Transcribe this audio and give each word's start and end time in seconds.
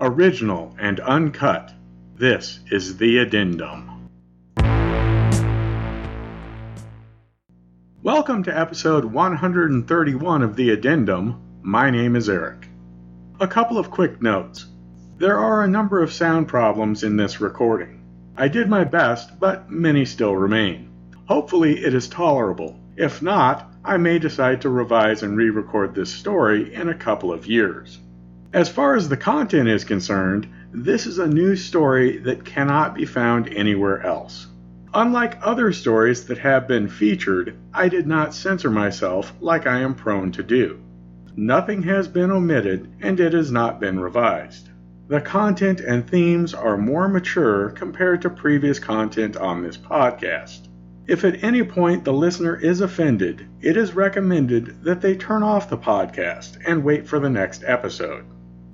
Original 0.00 0.74
and 0.80 1.00
uncut, 1.00 1.74
this 2.16 2.60
is 2.70 2.96
The 2.96 3.18
Addendum. 3.18 4.08
Welcome 8.02 8.42
to 8.44 8.58
episode 8.58 9.04
131 9.04 10.42
of 10.42 10.56
The 10.56 10.70
Addendum. 10.70 11.42
My 11.62 11.90
name 11.90 12.16
is 12.16 12.30
Eric. 12.30 12.68
A 13.38 13.48
couple 13.48 13.76
of 13.76 13.90
quick 13.90 14.22
notes. 14.22 14.66
There 15.18 15.38
are 15.38 15.62
a 15.62 15.68
number 15.68 16.02
of 16.02 16.12
sound 16.12 16.48
problems 16.48 17.02
in 17.02 17.18
this 17.18 17.38
recording. 17.40 18.02
I 18.36 18.48
did 18.48 18.70
my 18.70 18.84
best, 18.84 19.38
but 19.38 19.70
many 19.70 20.06
still 20.06 20.36
remain. 20.36 20.90
Hopefully, 21.26 21.84
it 21.84 21.92
is 21.92 22.08
tolerable. 22.08 22.80
If 22.96 23.20
not, 23.20 23.72
I 23.84 23.96
may 23.96 24.20
decide 24.20 24.60
to 24.60 24.68
revise 24.68 25.24
and 25.24 25.36
re 25.36 25.50
record 25.50 25.94
this 25.94 26.10
story 26.10 26.72
in 26.72 26.88
a 26.88 26.94
couple 26.94 27.32
of 27.32 27.46
years. 27.46 27.98
As 28.52 28.68
far 28.68 28.94
as 28.94 29.08
the 29.08 29.16
content 29.16 29.68
is 29.68 29.82
concerned, 29.82 30.46
this 30.72 31.04
is 31.04 31.18
a 31.18 31.26
new 31.26 31.56
story 31.56 32.18
that 32.18 32.44
cannot 32.44 32.94
be 32.94 33.04
found 33.04 33.48
anywhere 33.48 34.00
else. 34.06 34.46
Unlike 34.94 35.38
other 35.42 35.72
stories 35.72 36.26
that 36.26 36.38
have 36.38 36.68
been 36.68 36.86
featured, 36.86 37.56
I 37.72 37.88
did 37.88 38.06
not 38.06 38.32
censor 38.32 38.70
myself 38.70 39.34
like 39.40 39.66
I 39.66 39.80
am 39.80 39.96
prone 39.96 40.30
to 40.30 40.44
do. 40.44 40.78
Nothing 41.36 41.82
has 41.82 42.06
been 42.06 42.30
omitted 42.30 42.88
and 43.00 43.18
it 43.18 43.32
has 43.32 43.50
not 43.50 43.80
been 43.80 43.98
revised. 43.98 44.68
The 45.08 45.20
content 45.20 45.80
and 45.80 46.08
themes 46.08 46.54
are 46.54 46.78
more 46.78 47.08
mature 47.08 47.70
compared 47.70 48.22
to 48.22 48.30
previous 48.30 48.78
content 48.78 49.36
on 49.36 49.62
this 49.62 49.76
podcast. 49.76 50.68
If 51.06 51.22
at 51.22 51.44
any 51.44 51.62
point 51.62 52.04
the 52.04 52.14
listener 52.14 52.56
is 52.56 52.80
offended, 52.80 53.46
it 53.60 53.76
is 53.76 53.94
recommended 53.94 54.82
that 54.84 55.02
they 55.02 55.14
turn 55.14 55.42
off 55.42 55.68
the 55.68 55.76
podcast 55.76 56.56
and 56.66 56.82
wait 56.82 57.06
for 57.06 57.18
the 57.18 57.28
next 57.28 57.62
episode. 57.66 58.24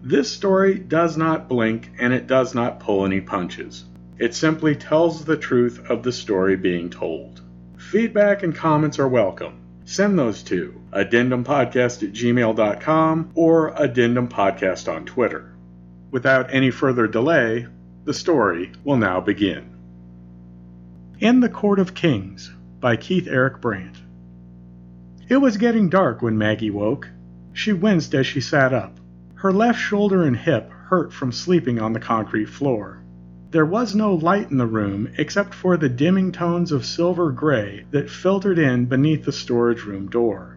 This 0.00 0.30
story 0.30 0.78
does 0.78 1.16
not 1.16 1.48
blink 1.48 1.90
and 1.98 2.12
it 2.12 2.28
does 2.28 2.54
not 2.54 2.78
pull 2.78 3.04
any 3.04 3.20
punches. 3.20 3.84
It 4.16 4.34
simply 4.34 4.76
tells 4.76 5.24
the 5.24 5.36
truth 5.36 5.90
of 5.90 6.04
the 6.04 6.12
story 6.12 6.54
being 6.54 6.88
told. 6.88 7.40
Feedback 7.76 8.44
and 8.44 8.54
comments 8.54 9.00
are 9.00 9.08
welcome. 9.08 9.54
Send 9.84 10.16
those 10.16 10.44
to 10.44 10.80
addendumpodcast 10.92 12.04
at 12.04 12.12
gmail.com 12.12 13.30
or 13.34 13.72
addendumpodcast 13.72 14.92
on 14.92 15.04
Twitter. 15.04 15.52
Without 16.12 16.54
any 16.54 16.70
further 16.70 17.08
delay, 17.08 17.66
the 18.04 18.14
story 18.14 18.70
will 18.84 18.96
now 18.96 19.20
begin. 19.20 19.79
In 21.20 21.40
the 21.40 21.50
Court 21.50 21.78
of 21.78 21.92
Kings 21.92 22.50
by 22.80 22.96
Keith 22.96 23.28
Eric 23.28 23.60
Brandt. 23.60 23.98
It 25.28 25.36
was 25.36 25.58
getting 25.58 25.90
dark 25.90 26.22
when 26.22 26.38
Maggie 26.38 26.70
woke. 26.70 27.10
She 27.52 27.74
winced 27.74 28.14
as 28.14 28.26
she 28.26 28.40
sat 28.40 28.72
up. 28.72 28.98
Her 29.34 29.52
left 29.52 29.78
shoulder 29.78 30.22
and 30.22 30.34
hip 30.34 30.70
hurt 30.70 31.12
from 31.12 31.30
sleeping 31.30 31.78
on 31.78 31.92
the 31.92 32.00
concrete 32.00 32.48
floor. 32.48 33.02
There 33.50 33.66
was 33.66 33.94
no 33.94 34.14
light 34.14 34.50
in 34.50 34.56
the 34.56 34.66
room 34.66 35.10
except 35.18 35.52
for 35.52 35.76
the 35.76 35.90
dimming 35.90 36.32
tones 36.32 36.72
of 36.72 36.86
silver 36.86 37.30
gray 37.32 37.84
that 37.90 38.08
filtered 38.08 38.58
in 38.58 38.86
beneath 38.86 39.26
the 39.26 39.32
storage 39.32 39.84
room 39.84 40.08
door. 40.08 40.56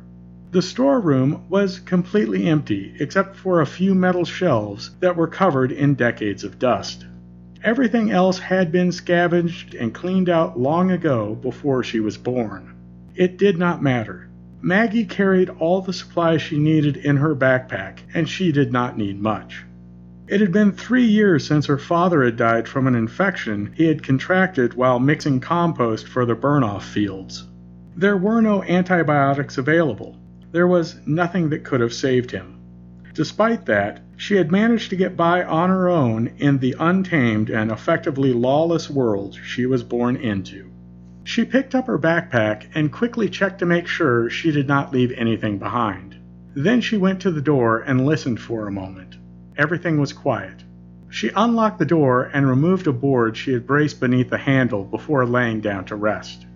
The 0.51 0.61
storeroom 0.61 1.43
was 1.49 1.81
completely 1.81 2.45
empty 2.47 2.95
except 3.01 3.35
for 3.35 3.59
a 3.59 3.65
few 3.65 3.93
metal 3.93 4.23
shelves 4.23 4.91
that 5.01 5.17
were 5.17 5.27
covered 5.27 5.73
in 5.73 5.95
decades 5.95 6.45
of 6.45 6.57
dust. 6.57 7.03
Everything 7.63 8.11
else 8.11 8.39
had 8.39 8.73
been 8.73 8.91
scavenged 8.91 9.73
and 9.73 9.93
cleaned 9.93 10.27
out 10.27 10.59
long 10.59 10.91
ago 10.91 11.33
before 11.33 11.81
she 11.81 12.01
was 12.01 12.17
born. 12.17 12.73
It 13.15 13.37
did 13.37 13.57
not 13.57 13.81
matter. 13.81 14.27
Maggie 14.61 15.05
carried 15.05 15.49
all 15.49 15.81
the 15.81 15.93
supplies 15.93 16.41
she 16.41 16.59
needed 16.59 16.97
in 16.97 17.17
her 17.17 17.33
backpack, 17.33 17.99
and 18.13 18.27
she 18.27 18.51
did 18.51 18.73
not 18.73 18.97
need 18.97 19.21
much. 19.21 19.63
It 20.27 20.41
had 20.41 20.51
been 20.51 20.73
three 20.73 21.05
years 21.05 21.45
since 21.47 21.65
her 21.67 21.77
father 21.77 22.23
had 22.23 22.35
died 22.35 22.67
from 22.67 22.85
an 22.85 22.95
infection 22.95 23.71
he 23.75 23.85
had 23.85 24.03
contracted 24.03 24.73
while 24.73 24.99
mixing 24.99 25.39
compost 25.39 26.07
for 26.07 26.25
the 26.25 26.35
burn 26.35 26.63
off 26.63 26.85
fields. 26.85 27.47
There 27.95 28.17
were 28.17 28.41
no 28.41 28.63
antibiotics 28.63 29.57
available, 29.57 30.17
there 30.51 30.67
was 30.67 30.95
nothing 31.05 31.49
that 31.49 31.63
could 31.63 31.79
have 31.81 31.93
saved 31.93 32.31
him. 32.31 32.57
Despite 33.13 33.67
that, 33.67 33.99
she 34.17 34.37
had 34.37 34.51
managed 34.51 34.89
to 34.89 34.95
get 34.95 35.15
by 35.15 35.43
on 35.43 35.69
her 35.69 35.87
own 35.87 36.31
in 36.37 36.57
the 36.57 36.75
untamed 36.79 37.51
and 37.51 37.69
effectively 37.71 38.33
lawless 38.33 38.89
world 38.89 39.37
she 39.43 39.67
was 39.67 39.83
born 39.83 40.15
into. 40.15 40.71
She 41.23 41.45
picked 41.45 41.75
up 41.75 41.85
her 41.85 41.99
backpack 41.99 42.65
and 42.73 42.91
quickly 42.91 43.29
checked 43.29 43.59
to 43.59 43.67
make 43.67 43.85
sure 43.87 44.29
she 44.29 44.51
did 44.51 44.67
not 44.67 44.91
leave 44.91 45.11
anything 45.11 45.59
behind. 45.59 46.15
Then 46.55 46.81
she 46.81 46.97
went 46.97 47.19
to 47.21 47.31
the 47.31 47.41
door 47.41 47.81
and 47.81 48.05
listened 48.05 48.39
for 48.39 48.67
a 48.67 48.71
moment. 48.71 49.17
Everything 49.57 49.99
was 49.99 50.11
quiet. 50.11 50.63
She 51.09 51.29
unlocked 51.35 51.77
the 51.77 51.85
door 51.85 52.31
and 52.33 52.47
removed 52.47 52.87
a 52.87 52.91
board 52.93 53.37
she 53.37 53.53
had 53.53 53.67
braced 53.67 53.99
beneath 53.99 54.31
the 54.31 54.37
handle 54.39 54.83
before 54.83 55.25
laying 55.27 55.61
down 55.61 55.85
to 55.85 55.95
rest. 55.95 56.47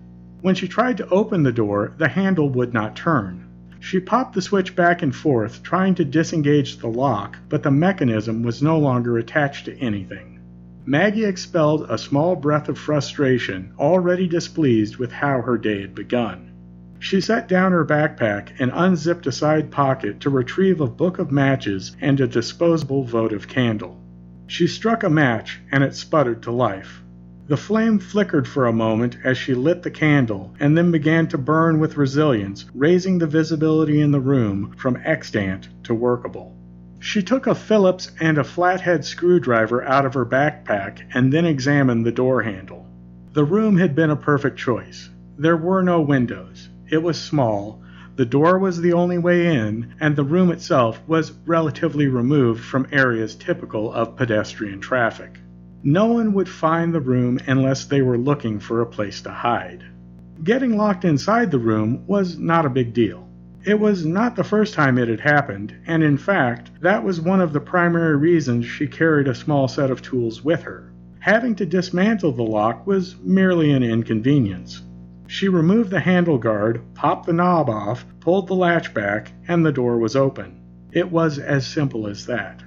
When 0.41 0.55
she 0.55 0.67
tried 0.67 0.97
to 0.97 1.09
open 1.09 1.43
the 1.43 1.51
door, 1.51 1.93
the 1.97 2.07
handle 2.07 2.49
would 2.49 2.73
not 2.73 2.95
turn. 2.95 3.46
She 3.89 4.01
popped 4.01 4.35
the 4.35 4.41
switch 4.41 4.75
back 4.75 5.01
and 5.01 5.15
forth, 5.15 5.63
trying 5.63 5.95
to 5.95 6.03
disengage 6.03 6.79
the 6.79 6.89
lock, 6.89 7.37
but 7.47 7.63
the 7.63 7.71
mechanism 7.71 8.43
was 8.43 8.61
no 8.61 8.77
longer 8.77 9.17
attached 9.17 9.63
to 9.63 9.79
anything. 9.79 10.41
Maggie 10.85 11.23
expelled 11.23 11.85
a 11.89 11.97
small 11.97 12.35
breath 12.35 12.67
of 12.67 12.77
frustration, 12.77 13.71
already 13.79 14.27
displeased 14.27 14.97
with 14.97 15.13
how 15.13 15.41
her 15.41 15.57
day 15.57 15.79
had 15.79 15.95
begun. 15.95 16.51
She 16.99 17.21
set 17.21 17.47
down 17.47 17.71
her 17.71 17.85
backpack 17.85 18.49
and 18.59 18.71
unzipped 18.73 19.25
a 19.25 19.31
side 19.31 19.71
pocket 19.71 20.19
to 20.19 20.29
retrieve 20.29 20.81
a 20.81 20.87
book 20.87 21.17
of 21.17 21.31
matches 21.31 21.95
and 22.01 22.19
a 22.19 22.27
disposable 22.27 23.05
votive 23.05 23.47
candle. 23.47 24.03
She 24.47 24.67
struck 24.67 25.03
a 25.03 25.09
match, 25.09 25.61
and 25.71 25.81
it 25.81 25.95
sputtered 25.95 26.43
to 26.43 26.51
life. 26.51 27.03
The 27.47 27.55
flame 27.55 27.99
flickered 27.99 28.45
for 28.45 28.65
a 28.65 28.73
moment 28.73 29.17
as 29.23 29.37
she 29.37 29.53
lit 29.53 29.81
the 29.83 29.89
candle 29.89 30.53
and 30.59 30.77
then 30.77 30.91
began 30.91 31.27
to 31.27 31.37
burn 31.37 31.79
with 31.79 31.95
resilience, 31.95 32.65
raising 32.75 33.19
the 33.19 33.25
visibility 33.25 34.01
in 34.01 34.11
the 34.11 34.19
room 34.19 34.73
from 34.75 34.99
extant 35.05 35.69
to 35.83 35.93
workable. 35.93 36.53
She 36.99 37.23
took 37.23 37.47
a 37.47 37.55
Phillips 37.55 38.11
and 38.19 38.37
a 38.37 38.43
flathead 38.43 39.05
screwdriver 39.05 39.81
out 39.85 40.05
of 40.05 40.13
her 40.13 40.25
backpack 40.25 40.99
and 41.13 41.31
then 41.31 41.45
examined 41.45 42.05
the 42.05 42.11
door 42.11 42.41
handle. 42.41 42.85
The 43.31 43.45
room 43.45 43.77
had 43.77 43.95
been 43.95 44.09
a 44.09 44.17
perfect 44.17 44.57
choice. 44.57 45.09
There 45.37 45.55
were 45.55 45.83
no 45.83 46.01
windows. 46.01 46.67
It 46.89 47.01
was 47.01 47.17
small, 47.17 47.81
the 48.17 48.25
door 48.25 48.59
was 48.59 48.81
the 48.81 48.91
only 48.91 49.19
way 49.19 49.55
in, 49.55 49.93
and 50.01 50.17
the 50.17 50.23
room 50.23 50.51
itself 50.51 50.99
was 51.07 51.31
relatively 51.45 52.07
removed 52.07 52.61
from 52.61 52.87
areas 52.91 53.35
typical 53.35 53.93
of 53.93 54.17
pedestrian 54.17 54.81
traffic. 54.81 55.39
No 55.89 56.07
one 56.07 56.33
would 56.33 56.49
find 56.49 56.93
the 56.93 56.99
room 56.99 57.39
unless 57.47 57.85
they 57.85 58.01
were 58.01 58.17
looking 58.17 58.59
for 58.59 58.81
a 58.81 58.85
place 58.85 59.21
to 59.21 59.31
hide. 59.31 59.85
Getting 60.43 60.75
locked 60.75 61.05
inside 61.05 61.49
the 61.49 61.59
room 61.59 62.05
was 62.07 62.37
not 62.37 62.65
a 62.65 62.69
big 62.69 62.93
deal. 62.93 63.25
It 63.63 63.79
was 63.79 64.05
not 64.05 64.35
the 64.35 64.43
first 64.43 64.73
time 64.73 64.97
it 64.97 65.07
had 65.07 65.21
happened, 65.21 65.73
and 65.87 66.03
in 66.03 66.17
fact, 66.17 66.71
that 66.81 67.05
was 67.05 67.21
one 67.21 67.39
of 67.39 67.53
the 67.53 67.61
primary 67.61 68.17
reasons 68.17 68.65
she 68.65 68.85
carried 68.85 69.29
a 69.29 69.33
small 69.33 69.69
set 69.69 69.89
of 69.89 70.01
tools 70.01 70.43
with 70.43 70.63
her. 70.63 70.91
Having 71.19 71.55
to 71.55 71.65
dismantle 71.65 72.33
the 72.33 72.43
lock 72.43 72.85
was 72.85 73.15
merely 73.23 73.71
an 73.71 73.81
inconvenience. 73.81 74.81
She 75.27 75.47
removed 75.47 75.89
the 75.89 76.01
handle 76.01 76.37
guard, 76.37 76.81
popped 76.95 77.27
the 77.27 77.31
knob 77.31 77.69
off, 77.69 78.05
pulled 78.19 78.47
the 78.47 78.55
latch 78.55 78.93
back, 78.93 79.31
and 79.47 79.65
the 79.65 79.71
door 79.71 79.97
was 79.97 80.17
open. 80.17 80.59
It 80.91 81.09
was 81.09 81.39
as 81.39 81.65
simple 81.65 82.07
as 82.07 82.25
that. 82.25 82.61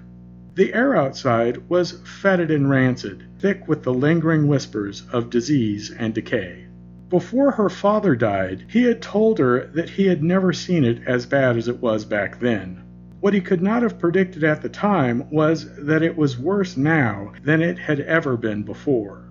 The 0.54 0.74
air 0.74 0.96
outside 0.96 1.68
was 1.68 2.00
fetid 2.04 2.50
and 2.50 2.68
rancid, 2.68 3.22
thick 3.38 3.68
with 3.68 3.84
the 3.84 3.94
lingering 3.94 4.48
whispers 4.48 5.04
of 5.12 5.30
disease 5.30 5.90
and 5.96 6.12
decay. 6.12 6.66
Before 7.08 7.52
her 7.52 7.68
father 7.68 8.16
died, 8.16 8.64
he 8.68 8.84
had 8.84 9.00
told 9.00 9.38
her 9.38 9.66
that 9.74 9.90
he 9.90 10.06
had 10.06 10.22
never 10.22 10.52
seen 10.52 10.84
it 10.84 11.02
as 11.06 11.26
bad 11.26 11.56
as 11.56 11.68
it 11.68 11.80
was 11.80 12.04
back 12.04 12.40
then. 12.40 12.82
What 13.20 13.34
he 13.34 13.40
could 13.40 13.62
not 13.62 13.82
have 13.82 13.98
predicted 13.98 14.42
at 14.42 14.60
the 14.62 14.68
time 14.68 15.30
was 15.30 15.68
that 15.76 16.02
it 16.02 16.16
was 16.16 16.38
worse 16.38 16.76
now 16.76 17.32
than 17.44 17.62
it 17.62 17.78
had 17.78 18.00
ever 18.00 18.36
been 18.36 18.62
before. 18.62 19.30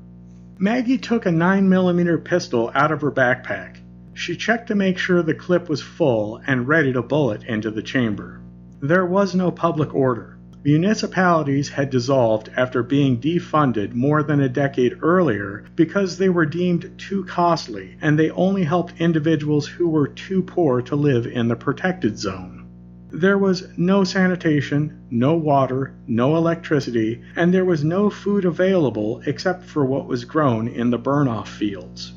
Maggie 0.57 0.97
took 0.97 1.25
a 1.25 1.29
9mm 1.29 2.23
pistol 2.23 2.71
out 2.73 2.91
of 2.91 3.01
her 3.01 3.11
backpack. 3.11 3.77
She 4.13 4.35
checked 4.35 4.67
to 4.67 4.75
make 4.75 4.97
sure 4.97 5.21
the 5.21 5.33
clip 5.33 5.69
was 5.69 5.81
full 5.81 6.41
and 6.47 6.67
ready 6.67 6.93
to 6.93 7.01
bullet 7.01 7.43
into 7.43 7.71
the 7.71 7.81
chamber. 7.81 8.41
There 8.81 9.05
was 9.05 9.35
no 9.35 9.51
public 9.51 9.93
order. 9.93 10.38
Municipalities 10.65 11.69
had 11.69 11.89
dissolved 11.89 12.49
after 12.57 12.83
being 12.83 13.17
defunded 13.17 13.93
more 13.93 14.21
than 14.21 14.41
a 14.41 14.49
decade 14.49 14.97
earlier 15.01 15.63
because 15.77 16.17
they 16.17 16.27
were 16.27 16.45
deemed 16.45 16.91
too 16.97 17.23
costly 17.23 17.95
and 18.01 18.19
they 18.19 18.29
only 18.31 18.65
helped 18.65 18.99
individuals 18.99 19.67
who 19.67 19.87
were 19.87 20.07
too 20.07 20.43
poor 20.43 20.81
to 20.81 20.97
live 20.97 21.25
in 21.25 21.47
the 21.47 21.55
protected 21.55 22.19
zone. 22.19 22.65
There 23.09 23.37
was 23.37 23.69
no 23.77 24.03
sanitation, 24.03 24.99
no 25.09 25.33
water, 25.33 25.93
no 26.07 26.35
electricity, 26.35 27.21
and 27.37 27.53
there 27.53 27.63
was 27.63 27.85
no 27.85 28.09
food 28.09 28.43
available 28.43 29.21
except 29.25 29.63
for 29.63 29.85
what 29.85 30.07
was 30.07 30.25
grown 30.25 30.67
in 30.67 30.89
the 30.89 30.97
burn 30.97 31.29
off 31.29 31.49
fields. 31.49 32.13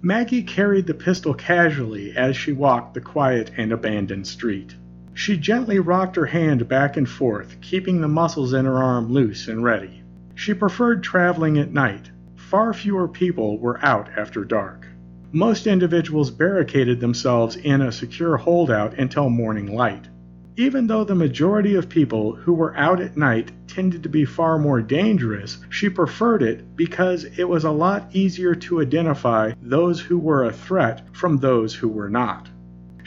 Maggie 0.00 0.44
carried 0.44 0.86
the 0.86 0.94
pistol 0.94 1.34
casually 1.34 2.16
as 2.16 2.36
she 2.36 2.52
walked 2.52 2.94
the 2.94 3.00
quiet 3.00 3.50
and 3.56 3.72
abandoned 3.72 4.28
street. 4.28 4.76
She 5.12 5.36
gently 5.36 5.78
rocked 5.78 6.16
her 6.16 6.26
hand 6.26 6.68
back 6.68 6.96
and 6.96 7.08
forth, 7.08 7.60
keeping 7.60 8.00
the 8.00 8.08
muscles 8.08 8.52
in 8.52 8.64
her 8.64 8.78
arm 8.78 9.12
loose 9.12 9.48
and 9.48 9.62
ready. 9.62 10.02
She 10.34 10.54
preferred 10.54 11.02
traveling 11.02 11.58
at 11.58 11.72
night. 11.72 12.10
Far 12.36 12.72
fewer 12.72 13.08
people 13.08 13.58
were 13.58 13.84
out 13.84 14.08
after 14.16 14.44
dark. 14.44 14.86
Most 15.32 15.66
individuals 15.66 16.30
barricaded 16.30 17.00
themselves 17.00 17.56
in 17.56 17.82
a 17.82 17.92
secure 17.92 18.36
holdout 18.36 18.98
until 18.98 19.30
morning 19.30 19.74
light. 19.74 20.08
Even 20.56 20.86
though 20.86 21.04
the 21.04 21.14
majority 21.14 21.74
of 21.74 21.88
people 21.88 22.34
who 22.34 22.52
were 22.52 22.76
out 22.76 23.00
at 23.00 23.16
night 23.16 23.52
tended 23.66 24.02
to 24.02 24.08
be 24.08 24.24
far 24.24 24.58
more 24.58 24.82
dangerous, 24.82 25.58
she 25.68 25.88
preferred 25.88 26.42
it 26.42 26.76
because 26.76 27.24
it 27.38 27.48
was 27.48 27.64
a 27.64 27.70
lot 27.70 28.08
easier 28.12 28.54
to 28.54 28.80
identify 28.80 29.52
those 29.62 30.00
who 30.00 30.18
were 30.18 30.44
a 30.44 30.52
threat 30.52 31.02
from 31.12 31.36
those 31.36 31.74
who 31.74 31.88
were 31.88 32.10
not. 32.10 32.48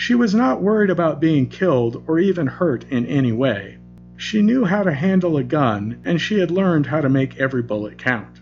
She 0.05 0.15
was 0.15 0.35
not 0.35 0.61
worried 0.61 0.89
about 0.89 1.21
being 1.21 1.47
killed 1.47 2.03
or 2.07 2.19
even 2.19 2.45
hurt 2.45 2.83
in 2.89 3.05
any 3.05 3.31
way. 3.31 3.77
She 4.17 4.41
knew 4.41 4.65
how 4.65 4.83
to 4.83 4.91
handle 4.91 5.37
a 5.37 5.45
gun, 5.45 5.99
and 6.03 6.19
she 6.19 6.39
had 6.39 6.51
learned 6.51 6.87
how 6.87 6.99
to 6.99 7.07
make 7.07 7.39
every 7.39 7.61
bullet 7.61 7.97
count. 7.97 8.41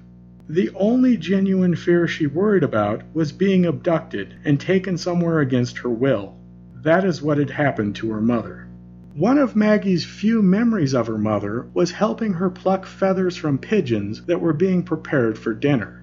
The 0.50 0.72
only 0.74 1.18
genuine 1.18 1.76
fear 1.76 2.08
she 2.08 2.26
worried 2.26 2.64
about 2.64 3.04
was 3.14 3.32
being 3.32 3.68
abducted 3.68 4.34
and 4.44 4.60
taken 4.60 4.98
somewhere 4.98 5.40
against 5.40 5.78
her 5.78 5.90
will. 5.92 6.36
That 6.82 7.06
is 7.06 7.22
what 7.22 7.38
had 7.38 7.52
happened 7.52 7.94
to 7.98 8.10
her 8.10 8.22
mother. 8.22 8.66
One 9.14 9.38
of 9.38 9.56
Maggie's 9.56 10.04
few 10.04 10.42
memories 10.42 10.96
of 10.96 11.06
her 11.06 11.20
mother 11.20 11.68
was 11.76 11.92
helping 11.92 12.34
her 12.34 12.50
pluck 12.50 12.88
feathers 12.88 13.38
from 13.38 13.60
pigeons 13.60 14.24
that 14.26 14.42
were 14.42 14.54
being 14.54 14.82
prepared 14.82 15.38
for 15.38 15.54
dinner. 15.54 16.01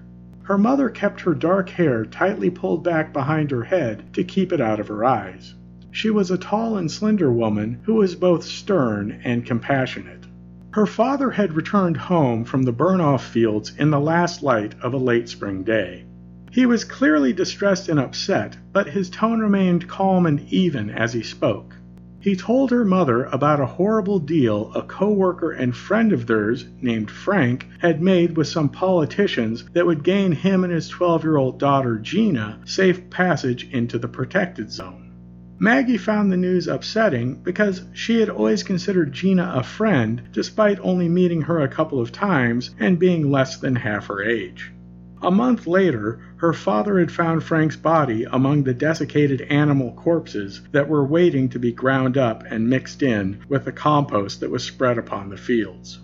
Her 0.49 0.57
mother 0.57 0.89
kept 0.89 1.21
her 1.21 1.35
dark 1.35 1.69
hair 1.69 2.03
tightly 2.05 2.49
pulled 2.49 2.83
back 2.83 3.13
behind 3.13 3.51
her 3.51 3.65
head 3.65 4.11
to 4.13 4.23
keep 4.23 4.51
it 4.51 4.59
out 4.59 4.79
of 4.79 4.87
her 4.87 5.05
eyes. 5.05 5.53
She 5.91 6.09
was 6.09 6.31
a 6.31 6.39
tall 6.39 6.75
and 6.75 6.89
slender 6.89 7.31
woman 7.31 7.77
who 7.83 7.93
was 7.93 8.15
both 8.15 8.43
stern 8.43 9.19
and 9.23 9.45
compassionate. 9.45 10.25
Her 10.71 10.87
father 10.87 11.29
had 11.29 11.53
returned 11.53 11.97
home 11.97 12.45
from 12.45 12.63
the 12.63 12.71
burn 12.71 12.99
off 12.99 13.23
fields 13.27 13.73
in 13.77 13.91
the 13.91 13.99
last 13.99 14.41
light 14.41 14.73
of 14.81 14.91
a 14.95 14.97
late 14.97 15.29
spring 15.29 15.61
day. 15.61 16.05
He 16.49 16.65
was 16.65 16.83
clearly 16.83 17.31
distressed 17.31 17.87
and 17.87 17.99
upset, 17.99 18.57
but 18.73 18.87
his 18.87 19.11
tone 19.11 19.41
remained 19.41 19.87
calm 19.87 20.25
and 20.25 20.41
even 20.51 20.89
as 20.89 21.13
he 21.13 21.21
spoke. 21.21 21.75
He 22.21 22.35
told 22.35 22.71
her 22.71 22.83
mother 22.83 23.23
about 23.25 23.61
a 23.61 23.65
horrible 23.65 24.19
deal 24.19 24.73
a 24.75 24.81
co-worker 24.81 25.51
and 25.51 25.73
friend 25.73 26.11
of 26.11 26.27
theirs, 26.27 26.65
named 26.81 27.09
Frank, 27.09 27.65
had 27.79 28.01
made 28.01 28.35
with 28.35 28.47
some 28.47 28.67
politicians 28.67 29.63
that 29.71 29.85
would 29.85 30.03
gain 30.03 30.33
him 30.33 30.65
and 30.65 30.73
his 30.73 30.91
12-year-old 30.91 31.59
daughter 31.59 31.97
Gina 31.97 32.59
safe 32.65 33.09
passage 33.09 33.69
into 33.71 33.97
the 33.97 34.09
protected 34.09 34.69
zone. 34.69 35.13
Maggie 35.59 35.97
found 35.97 36.29
the 36.29 36.37
news 36.37 36.67
upsetting 36.67 37.35
because 37.35 37.83
she 37.93 38.19
had 38.19 38.29
always 38.29 38.63
considered 38.63 39.13
Gina 39.13 39.53
a 39.55 39.63
friend 39.63 40.21
despite 40.33 40.79
only 40.81 41.07
meeting 41.07 41.43
her 41.43 41.61
a 41.61 41.69
couple 41.69 42.01
of 42.01 42.11
times 42.11 42.71
and 42.79 42.99
being 42.99 43.31
less 43.31 43.57
than 43.57 43.75
half 43.75 44.07
her 44.07 44.21
age. 44.21 44.71
A 45.21 45.29
month 45.29 45.67
later, 45.67 46.21
her 46.37 46.53
father 46.53 46.97
had 46.97 47.11
found 47.11 47.43
Frank's 47.43 47.75
body 47.75 48.25
among 48.31 48.63
the 48.63 48.73
desiccated 48.73 49.41
animal 49.41 49.91
corpses 49.91 50.61
that 50.71 50.87
were 50.87 51.05
waiting 51.05 51.49
to 51.49 51.59
be 51.59 51.73
ground 51.73 52.17
up 52.17 52.45
and 52.49 52.69
mixed 52.69 53.03
in 53.03 53.39
with 53.49 53.65
the 53.65 53.73
compost 53.73 54.39
that 54.39 54.49
was 54.49 54.63
spread 54.63 54.97
upon 54.97 55.27
the 55.27 55.35
fields. 55.35 55.99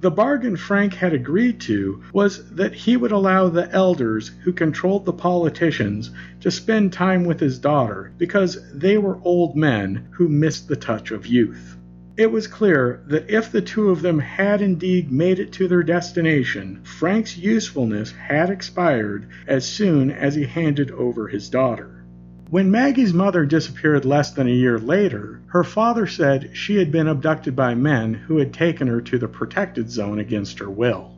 The 0.00 0.10
bargain 0.10 0.56
Frank 0.56 0.92
had 0.92 1.14
agreed 1.14 1.60
to 1.62 2.02
was 2.12 2.50
that 2.50 2.74
he 2.74 2.98
would 2.98 3.10
allow 3.10 3.48
the 3.48 3.72
elders 3.72 4.32
who 4.44 4.52
controlled 4.52 5.06
the 5.06 5.14
politicians 5.14 6.10
to 6.40 6.50
spend 6.50 6.92
time 6.92 7.24
with 7.24 7.40
his 7.40 7.58
daughter 7.58 8.12
because 8.18 8.58
they 8.74 8.98
were 8.98 9.18
old 9.22 9.56
men 9.56 10.08
who 10.10 10.28
missed 10.28 10.68
the 10.68 10.76
touch 10.76 11.10
of 11.10 11.26
youth. 11.26 11.77
It 12.18 12.32
was 12.32 12.48
clear 12.48 12.98
that 13.06 13.30
if 13.30 13.52
the 13.52 13.60
two 13.62 13.90
of 13.90 14.02
them 14.02 14.18
had 14.18 14.60
indeed 14.60 15.12
made 15.12 15.38
it 15.38 15.52
to 15.52 15.68
their 15.68 15.84
destination, 15.84 16.80
Frank's 16.82 17.38
usefulness 17.38 18.10
had 18.10 18.50
expired 18.50 19.28
as 19.46 19.64
soon 19.64 20.10
as 20.10 20.34
he 20.34 20.42
handed 20.42 20.90
over 20.90 21.28
his 21.28 21.48
daughter. 21.48 22.02
When 22.50 22.72
Maggie's 22.72 23.14
mother 23.14 23.46
disappeared 23.46 24.04
less 24.04 24.32
than 24.32 24.48
a 24.48 24.50
year 24.50 24.80
later, 24.80 25.42
her 25.46 25.62
father 25.62 26.08
said 26.08 26.50
she 26.54 26.74
had 26.78 26.90
been 26.90 27.06
abducted 27.06 27.54
by 27.54 27.76
men 27.76 28.14
who 28.14 28.38
had 28.38 28.52
taken 28.52 28.88
her 28.88 29.00
to 29.02 29.16
the 29.16 29.28
protected 29.28 29.88
zone 29.88 30.18
against 30.18 30.58
her 30.58 30.70
will. 30.70 31.17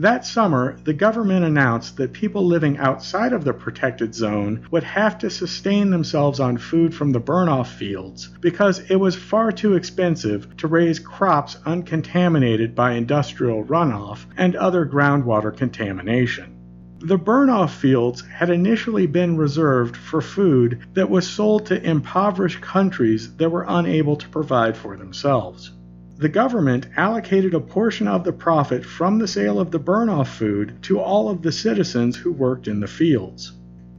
That 0.00 0.24
summer, 0.24 0.78
the 0.84 0.94
government 0.94 1.44
announced 1.44 1.98
that 1.98 2.14
people 2.14 2.46
living 2.46 2.78
outside 2.78 3.34
of 3.34 3.44
the 3.44 3.52
protected 3.52 4.14
zone 4.14 4.66
would 4.70 4.82
have 4.82 5.18
to 5.18 5.28
sustain 5.28 5.90
themselves 5.90 6.40
on 6.40 6.56
food 6.56 6.94
from 6.94 7.12
the 7.12 7.20
burn-off 7.20 7.70
fields 7.70 8.30
because 8.40 8.78
it 8.90 8.96
was 8.96 9.14
far 9.14 9.52
too 9.52 9.74
expensive 9.74 10.56
to 10.56 10.68
raise 10.68 10.98
crops 10.98 11.58
uncontaminated 11.66 12.74
by 12.74 12.92
industrial 12.92 13.62
runoff 13.62 14.24
and 14.38 14.56
other 14.56 14.86
groundwater 14.86 15.54
contamination. 15.54 16.56
The 17.00 17.18
burn-off 17.18 17.74
fields 17.74 18.22
had 18.26 18.48
initially 18.48 19.06
been 19.06 19.36
reserved 19.36 19.98
for 19.98 20.22
food 20.22 20.80
that 20.94 21.10
was 21.10 21.28
sold 21.28 21.66
to 21.66 21.86
impoverished 21.86 22.62
countries 22.62 23.36
that 23.36 23.50
were 23.50 23.66
unable 23.68 24.16
to 24.16 24.28
provide 24.30 24.78
for 24.78 24.96
themselves 24.96 25.72
the 26.20 26.28
government 26.28 26.86
allocated 26.98 27.54
a 27.54 27.60
portion 27.60 28.06
of 28.06 28.24
the 28.24 28.32
profit 28.32 28.84
from 28.84 29.18
the 29.18 29.26
sale 29.26 29.58
of 29.58 29.70
the 29.70 29.78
burn-off 29.78 30.28
food 30.28 30.76
to 30.82 31.00
all 31.00 31.30
of 31.30 31.40
the 31.40 31.50
citizens 31.50 32.14
who 32.14 32.30
worked 32.30 32.68
in 32.68 32.78
the 32.78 32.86
fields. 32.86 33.52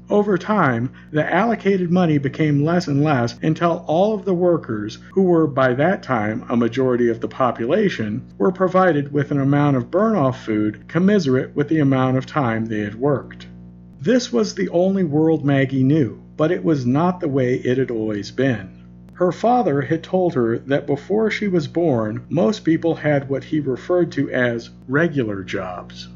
Over 0.07 0.38
time, 0.38 0.91
the 1.12 1.33
allocated 1.33 1.89
money 1.89 2.19
became 2.19 2.63
less 2.63 2.88
and 2.88 3.03
less 3.03 3.39
until 3.41 3.83
all 3.88 4.13
of 4.13 4.23
the 4.23 4.35
workers, 4.35 5.00
who 5.13 5.23
were 5.23 5.47
by 5.47 5.73
that 5.73 6.03
time 6.03 6.45
a 6.47 6.56
majority 6.56 7.09
of 7.09 7.21
the 7.21 7.27
population, 7.27 8.23
were 8.38 8.51
provided 8.51 9.12
with 9.12 9.31
an 9.31 9.39
amount 9.39 9.77
of 9.77 9.89
burn-off 9.89 10.45
food 10.45 10.88
commensurate 10.88 11.56
with 11.56 11.69
the 11.69 11.79
amount 11.79 12.18
of 12.18 12.27
time 12.27 12.68
they 12.68 12.81
had 12.81 12.94
worked. 12.94 13.47
This 14.00 14.31
was 14.31 14.53
the 14.53 14.69
only 14.69 15.03
world 15.03 15.44
Maggie 15.44 15.83
knew, 15.83 16.21
but 16.38 16.51
it 16.51 16.63
was 16.63 16.85
not 16.85 17.19
the 17.19 17.29
way 17.29 17.56
it 17.56 17.79
had 17.79 17.89
always 17.89 18.29
been. 18.29 18.81
Her 19.13 19.31
father 19.31 19.81
had 19.81 20.04
told 20.04 20.34
her 20.34 20.58
that 20.58 20.88
before 20.88 21.30
she 21.30 21.48
was 21.48 21.68
born, 21.68 22.24
most 22.30 22.63
people 22.66 22.96
had 22.96 23.30
what 23.30 23.44
he 23.44 23.60
referred 23.60 24.12
to 24.13 24.31
as 24.31 24.69
regular 24.88 25.44
jobs. 25.44 26.08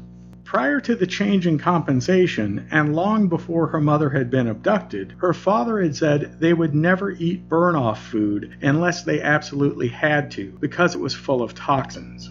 Prior 0.44 0.80
to 0.80 0.94
the 0.94 1.06
change 1.06 1.46
in 1.46 1.58
compensation, 1.58 2.66
and 2.70 2.94
long 2.94 3.28
before 3.28 3.66
her 3.66 3.80
mother 3.80 4.10
had 4.10 4.30
been 4.30 4.46
abducted, 4.46 5.12
her 5.18 5.34
father 5.34 5.80
had 5.80 5.96
said 5.96 6.36
they 6.40 6.54
would 6.54 6.74
never 6.74 7.10
eat 7.10 7.48
burn 7.48 7.74
off 7.74 8.02
food 8.06 8.56
unless 8.62 9.02
they 9.02 9.20
absolutely 9.20 9.88
had 9.88 10.30
to, 10.30 10.56
because 10.60 10.94
it 10.94 11.00
was 11.00 11.14
full 11.14 11.42
of 11.42 11.54
toxins. 11.54 12.30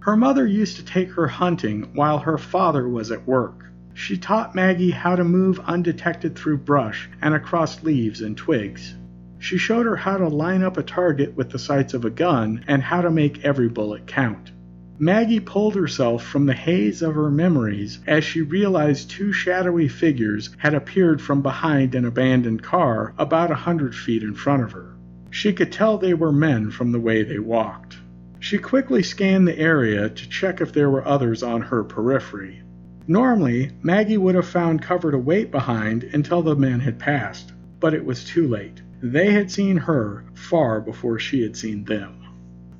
Her 0.00 0.16
mother 0.16 0.46
used 0.46 0.76
to 0.76 0.84
take 0.84 1.12
her 1.12 1.26
hunting 1.28 1.90
while 1.94 2.18
her 2.18 2.38
father 2.38 2.88
was 2.88 3.10
at 3.12 3.26
work. 3.26 3.66
She 3.92 4.16
taught 4.16 4.54
Maggie 4.54 4.90
how 4.90 5.14
to 5.16 5.24
move 5.24 5.60
undetected 5.60 6.34
through 6.34 6.58
brush 6.58 7.10
and 7.20 7.34
across 7.34 7.82
leaves 7.82 8.22
and 8.22 8.36
twigs. 8.36 8.94
She 9.42 9.56
showed 9.56 9.86
her 9.86 9.96
how 9.96 10.18
to 10.18 10.28
line 10.28 10.62
up 10.62 10.76
a 10.76 10.82
target 10.82 11.34
with 11.34 11.48
the 11.48 11.58
sights 11.58 11.94
of 11.94 12.04
a 12.04 12.10
gun 12.10 12.62
and 12.68 12.82
how 12.82 13.00
to 13.00 13.10
make 13.10 13.42
every 13.42 13.68
bullet 13.68 14.06
count. 14.06 14.52
Maggie 14.98 15.40
pulled 15.40 15.74
herself 15.74 16.22
from 16.22 16.44
the 16.44 16.52
haze 16.52 17.00
of 17.00 17.14
her 17.14 17.30
memories 17.30 18.00
as 18.06 18.22
she 18.22 18.42
realized 18.42 19.08
two 19.08 19.32
shadowy 19.32 19.88
figures 19.88 20.50
had 20.58 20.74
appeared 20.74 21.22
from 21.22 21.40
behind 21.40 21.94
an 21.94 22.04
abandoned 22.04 22.62
car 22.62 23.14
about 23.16 23.50
a 23.50 23.54
hundred 23.54 23.94
feet 23.94 24.22
in 24.22 24.34
front 24.34 24.62
of 24.62 24.72
her. 24.72 24.94
She 25.30 25.54
could 25.54 25.72
tell 25.72 25.96
they 25.96 26.12
were 26.12 26.32
men 26.32 26.70
from 26.70 26.92
the 26.92 27.00
way 27.00 27.22
they 27.22 27.38
walked. 27.38 27.96
She 28.40 28.58
quickly 28.58 29.02
scanned 29.02 29.48
the 29.48 29.58
area 29.58 30.10
to 30.10 30.28
check 30.28 30.60
if 30.60 30.74
there 30.74 30.90
were 30.90 31.08
others 31.08 31.42
on 31.42 31.62
her 31.62 31.82
periphery. 31.82 32.60
Normally, 33.08 33.70
Maggie 33.82 34.18
would 34.18 34.34
have 34.34 34.46
found 34.46 34.82
cover 34.82 35.10
to 35.10 35.18
wait 35.18 35.50
behind 35.50 36.04
until 36.04 36.42
the 36.42 36.56
men 36.56 36.80
had 36.80 36.98
passed, 36.98 37.54
but 37.80 37.94
it 37.94 38.04
was 38.04 38.22
too 38.22 38.46
late. 38.46 38.82
They 39.02 39.32
had 39.32 39.50
seen 39.50 39.78
her 39.78 40.24
far 40.34 40.78
before 40.80 41.18
she 41.18 41.42
had 41.42 41.56
seen 41.56 41.84
them. 41.84 42.16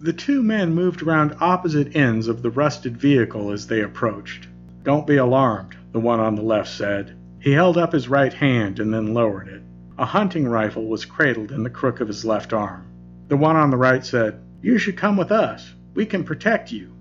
The 0.01 0.13
two 0.13 0.43
men 0.43 0.75
moved 0.75 1.03
around 1.03 1.37
opposite 1.41 1.97
ends 1.97 2.29
of 2.29 2.43
the 2.43 2.51
rusted 2.51 2.99
vehicle 2.99 3.53
as 3.53 3.67
they 3.67 3.81
approached. 3.81 4.47
Don't 4.83 5.07
be 5.07 5.17
alarmed, 5.17 5.77
the 5.93 6.01
one 6.01 6.21
on 6.21 6.35
the 6.35 6.43
left 6.43 6.69
said. 6.69 7.17
He 7.39 7.53
held 7.53 7.79
up 7.79 7.93
his 7.93 8.09
right 8.09 8.35
hand 8.35 8.81
and 8.81 8.93
then 8.93 9.15
lowered 9.15 9.49
it. 9.49 9.63
A 9.99 10.05
hunting 10.05 10.47
rifle 10.47 10.87
was 10.87 11.07
cradled 11.07 11.53
in 11.53 11.63
the 11.63 11.71
crook 11.71 12.01
of 12.01 12.09
his 12.09 12.25
left 12.25 12.53
arm. 12.53 12.85
The 13.29 13.37
one 13.39 13.57
on 13.57 13.71
the 13.71 13.79
right 13.79 14.05
said, 14.05 14.41
You 14.61 14.77
should 14.77 14.99
come 14.99 15.17
with 15.17 15.33
us. 15.33 15.73
We 15.95 16.05
can 16.05 16.25
protect 16.25 16.71
you. 16.71 16.93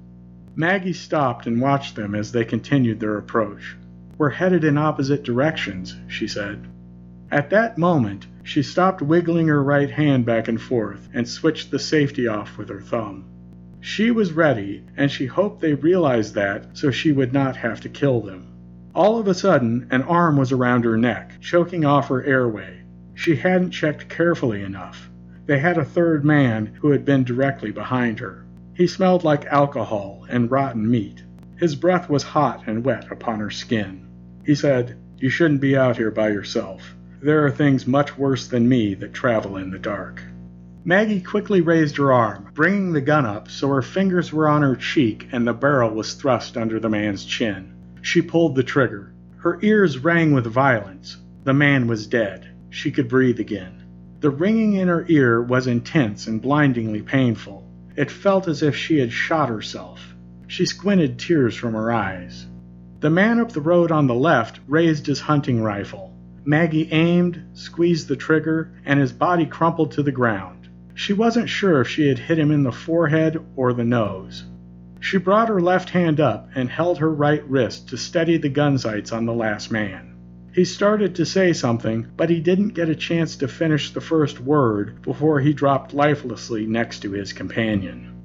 Maggie 0.55 0.93
stopped 0.93 1.45
and 1.45 1.61
watched 1.61 1.97
them 1.97 2.15
as 2.15 2.31
they 2.31 2.45
continued 2.45 3.01
their 3.01 3.17
approach. 3.17 3.75
We're 4.17 4.29
headed 4.29 4.63
in 4.63 4.77
opposite 4.77 5.23
directions, 5.23 5.95
she 6.07 6.27
said. 6.27 6.67
At 7.31 7.49
that 7.49 7.77
moment, 7.77 8.27
she 8.49 8.63
stopped 8.63 8.99
wiggling 8.99 9.47
her 9.47 9.61
right 9.61 9.91
hand 9.91 10.25
back 10.25 10.47
and 10.47 10.59
forth 10.59 11.07
and 11.13 11.29
switched 11.29 11.69
the 11.69 11.77
safety 11.77 12.27
off 12.27 12.57
with 12.57 12.67
her 12.67 12.81
thumb. 12.81 13.23
She 13.79 14.09
was 14.09 14.33
ready, 14.33 14.83
and 14.97 15.11
she 15.11 15.27
hoped 15.27 15.61
they 15.61 15.75
realized 15.75 16.33
that 16.33 16.75
so 16.75 16.89
she 16.89 17.11
would 17.11 17.31
not 17.31 17.57
have 17.57 17.79
to 17.81 17.89
kill 17.89 18.21
them. 18.21 18.47
All 18.95 19.19
of 19.19 19.27
a 19.27 19.35
sudden, 19.35 19.85
an 19.91 20.01
arm 20.01 20.35
was 20.35 20.51
around 20.51 20.83
her 20.83 20.97
neck, 20.97 21.33
choking 21.39 21.85
off 21.85 22.09
her 22.09 22.23
airway. 22.23 22.81
She 23.13 23.35
hadn't 23.35 23.69
checked 23.69 24.09
carefully 24.09 24.63
enough. 24.63 25.11
they 25.45 25.59
had 25.59 25.77
a 25.77 25.85
third 25.85 26.25
man 26.25 26.71
who 26.81 26.89
had 26.89 27.05
been 27.05 27.23
directly 27.23 27.69
behind 27.69 28.17
her. 28.17 28.45
He 28.73 28.87
smelled 28.87 29.23
like 29.23 29.45
alcohol 29.45 30.25
and 30.27 30.49
rotten 30.49 30.89
meat. 30.89 31.21
His 31.57 31.75
breath 31.75 32.09
was 32.09 32.23
hot 32.23 32.63
and 32.65 32.83
wet 32.83 33.11
upon 33.11 33.41
her 33.41 33.51
skin. 33.51 34.07
He 34.43 34.55
said, 34.55 34.97
You 35.19 35.29
shouldn't 35.29 35.61
be 35.61 35.77
out 35.77 35.97
here 35.97 36.09
by 36.09 36.29
yourself. 36.29 36.95
There 37.21 37.45
are 37.45 37.51
things 37.51 37.85
much 37.85 38.17
worse 38.17 38.47
than 38.47 38.69
me 38.69 38.93
that 38.93 39.13
travel 39.13 39.57
in 39.57 39.71
the 39.71 39.77
dark. 39.77 40.21
Maggie 40.85 41.19
quickly 41.19 41.59
raised 41.59 41.97
her 41.97 42.13
arm, 42.13 42.47
bringing 42.53 42.93
the 42.93 43.01
gun 43.01 43.25
up 43.25 43.49
so 43.49 43.67
her 43.67 43.81
fingers 43.81 44.31
were 44.31 44.47
on 44.47 44.61
her 44.61 44.77
cheek 44.77 45.27
and 45.33 45.45
the 45.45 45.51
barrel 45.51 45.91
was 45.91 46.13
thrust 46.13 46.55
under 46.55 46.79
the 46.79 46.87
man's 46.87 47.25
chin. 47.25 47.73
She 48.01 48.21
pulled 48.21 48.55
the 48.55 48.63
trigger. 48.63 49.11
Her 49.35 49.59
ears 49.61 49.97
rang 49.97 50.31
with 50.31 50.45
violence. 50.47 51.17
The 51.43 51.53
man 51.53 51.87
was 51.87 52.07
dead. 52.07 52.47
She 52.69 52.89
could 52.89 53.09
breathe 53.09 53.41
again. 53.41 53.83
The 54.21 54.29
ringing 54.29 54.75
in 54.75 54.87
her 54.87 55.05
ear 55.09 55.41
was 55.41 55.67
intense 55.67 56.25
and 56.27 56.41
blindingly 56.41 57.01
painful. 57.01 57.67
It 57.97 58.09
felt 58.09 58.47
as 58.47 58.63
if 58.63 58.77
she 58.77 58.97
had 58.97 59.11
shot 59.11 59.49
herself. 59.49 60.15
She 60.47 60.65
squinted 60.65 61.19
tears 61.19 61.53
from 61.53 61.73
her 61.73 61.91
eyes. 61.91 62.47
The 63.01 63.09
man 63.09 63.41
up 63.41 63.51
the 63.51 63.59
road 63.59 63.91
on 63.91 64.07
the 64.07 64.15
left 64.15 64.61
raised 64.69 65.05
his 65.05 65.19
hunting 65.19 65.61
rifle. 65.61 66.08
Maggie 66.49 66.89
aimed, 66.91 67.43
squeezed 67.53 68.07
the 68.07 68.15
trigger, 68.15 68.71
and 68.83 68.99
his 68.99 69.13
body 69.13 69.45
crumpled 69.45 69.91
to 69.91 70.01
the 70.01 70.11
ground. 70.11 70.67
She 70.95 71.13
wasn't 71.13 71.47
sure 71.47 71.81
if 71.81 71.87
she 71.87 72.07
had 72.07 72.17
hit 72.17 72.39
him 72.39 72.49
in 72.49 72.63
the 72.63 72.71
forehead 72.71 73.39
or 73.55 73.71
the 73.71 73.83
nose. 73.83 74.45
She 74.99 75.19
brought 75.19 75.49
her 75.49 75.61
left 75.61 75.91
hand 75.91 76.19
up 76.19 76.49
and 76.55 76.67
held 76.67 76.97
her 76.97 77.13
right 77.13 77.47
wrist 77.47 77.89
to 77.89 77.97
steady 77.97 78.37
the 78.37 78.49
gun 78.49 78.79
sights 78.79 79.11
on 79.11 79.27
the 79.27 79.33
last 79.33 79.69
man. 79.69 80.15
He 80.51 80.65
started 80.65 81.13
to 81.13 81.23
say 81.23 81.53
something, 81.53 82.07
but 82.17 82.31
he 82.31 82.39
didn't 82.39 82.69
get 82.69 82.89
a 82.89 82.95
chance 82.95 83.35
to 83.35 83.47
finish 83.47 83.91
the 83.91 84.01
first 84.01 84.39
word 84.39 85.03
before 85.03 85.39
he 85.39 85.53
dropped 85.53 85.93
lifelessly 85.93 86.65
next 86.65 87.01
to 87.01 87.11
his 87.11 87.31
companion. 87.31 88.23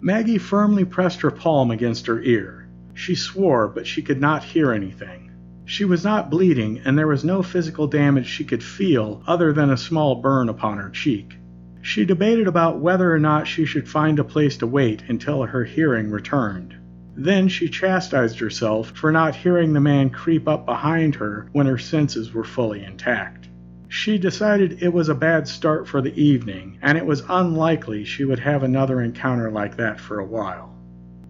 Maggie 0.00 0.38
firmly 0.38 0.84
pressed 0.84 1.22
her 1.22 1.32
palm 1.32 1.72
against 1.72 2.06
her 2.06 2.22
ear. 2.22 2.68
She 2.94 3.16
swore, 3.16 3.66
but 3.66 3.84
she 3.84 4.02
could 4.02 4.20
not 4.20 4.44
hear 4.44 4.70
anything. 4.70 5.23
She 5.66 5.84
was 5.84 6.04
not 6.04 6.30
bleeding, 6.30 6.80
and 6.84 6.98
there 6.98 7.06
was 7.06 7.24
no 7.24 7.42
physical 7.42 7.86
damage 7.86 8.26
she 8.26 8.44
could 8.44 8.62
feel 8.62 9.22
other 9.26 9.52
than 9.52 9.70
a 9.70 9.76
small 9.76 10.16
burn 10.16 10.48
upon 10.48 10.78
her 10.78 10.90
cheek. 10.90 11.38
She 11.80 12.04
debated 12.04 12.46
about 12.46 12.80
whether 12.80 13.12
or 13.12 13.18
not 13.18 13.46
she 13.46 13.64
should 13.64 13.88
find 13.88 14.18
a 14.18 14.24
place 14.24 14.56
to 14.58 14.66
wait 14.66 15.04
until 15.08 15.42
her 15.42 15.64
hearing 15.64 16.10
returned. 16.10 16.74
Then 17.16 17.48
she 17.48 17.68
chastised 17.68 18.40
herself 18.40 18.90
for 18.90 19.12
not 19.12 19.36
hearing 19.36 19.72
the 19.72 19.80
man 19.80 20.10
creep 20.10 20.48
up 20.48 20.66
behind 20.66 21.14
her 21.14 21.48
when 21.52 21.66
her 21.66 21.78
senses 21.78 22.34
were 22.34 22.44
fully 22.44 22.82
intact. 22.84 23.48
She 23.88 24.18
decided 24.18 24.82
it 24.82 24.92
was 24.92 25.08
a 25.08 25.14
bad 25.14 25.46
start 25.46 25.86
for 25.86 26.02
the 26.02 26.20
evening, 26.20 26.78
and 26.82 26.98
it 26.98 27.06
was 27.06 27.22
unlikely 27.28 28.04
she 28.04 28.24
would 28.24 28.40
have 28.40 28.62
another 28.62 29.00
encounter 29.00 29.50
like 29.50 29.76
that 29.76 30.00
for 30.00 30.18
a 30.18 30.26
while. 30.26 30.73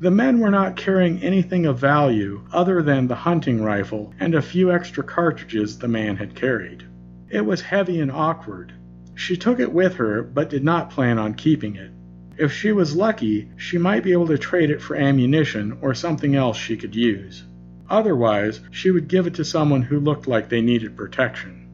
The 0.05 0.11
men 0.11 0.39
were 0.39 0.51
not 0.51 0.77
carrying 0.77 1.23
anything 1.23 1.65
of 1.65 1.79
value 1.79 2.43
other 2.53 2.83
than 2.83 3.09
the 3.09 3.15
hunting 3.15 3.63
rifle 3.63 4.13
and 4.21 4.35
a 4.35 4.43
few 4.43 4.71
extra 4.71 5.03
cartridges 5.03 5.79
the 5.79 5.89
man 5.89 6.17
had 6.17 6.35
carried. 6.35 6.85
It 7.31 7.47
was 7.47 7.63
heavy 7.63 8.01
and 8.01 8.13
awkward, 8.13 8.75
she 9.15 9.35
took 9.35 9.61
it 9.61 9.73
with 9.73 9.95
her, 9.95 10.23
but 10.23 10.51
did 10.51 10.63
not 10.63 10.91
plan 10.91 11.19
on 11.19 11.33
keeping 11.33 11.77
it. 11.77 11.91
If 12.37 12.53
she 12.53 12.71
was 12.71 12.95
lucky, 12.95 13.49
she 13.57 13.79
might 13.79 14.05
be 14.05 14.13
able 14.13 14.27
to 14.27 14.37
trade 14.37 14.69
it 14.69 14.83
for 14.83 14.95
ammunition 14.95 15.79
or 15.81 15.95
something 15.95 16.35
else 16.35 16.59
she 16.59 16.77
could 16.77 16.95
use. 16.95 17.43
Otherwise, 17.89 18.61
she 18.71 18.91
would 18.91 19.09
give 19.09 19.27
it 19.27 19.33
to 19.37 19.43
someone 19.43 19.81
who 19.81 19.99
looked 19.99 20.29
like 20.29 20.51
they 20.51 20.61
needed 20.61 20.99
protection. 20.99 21.67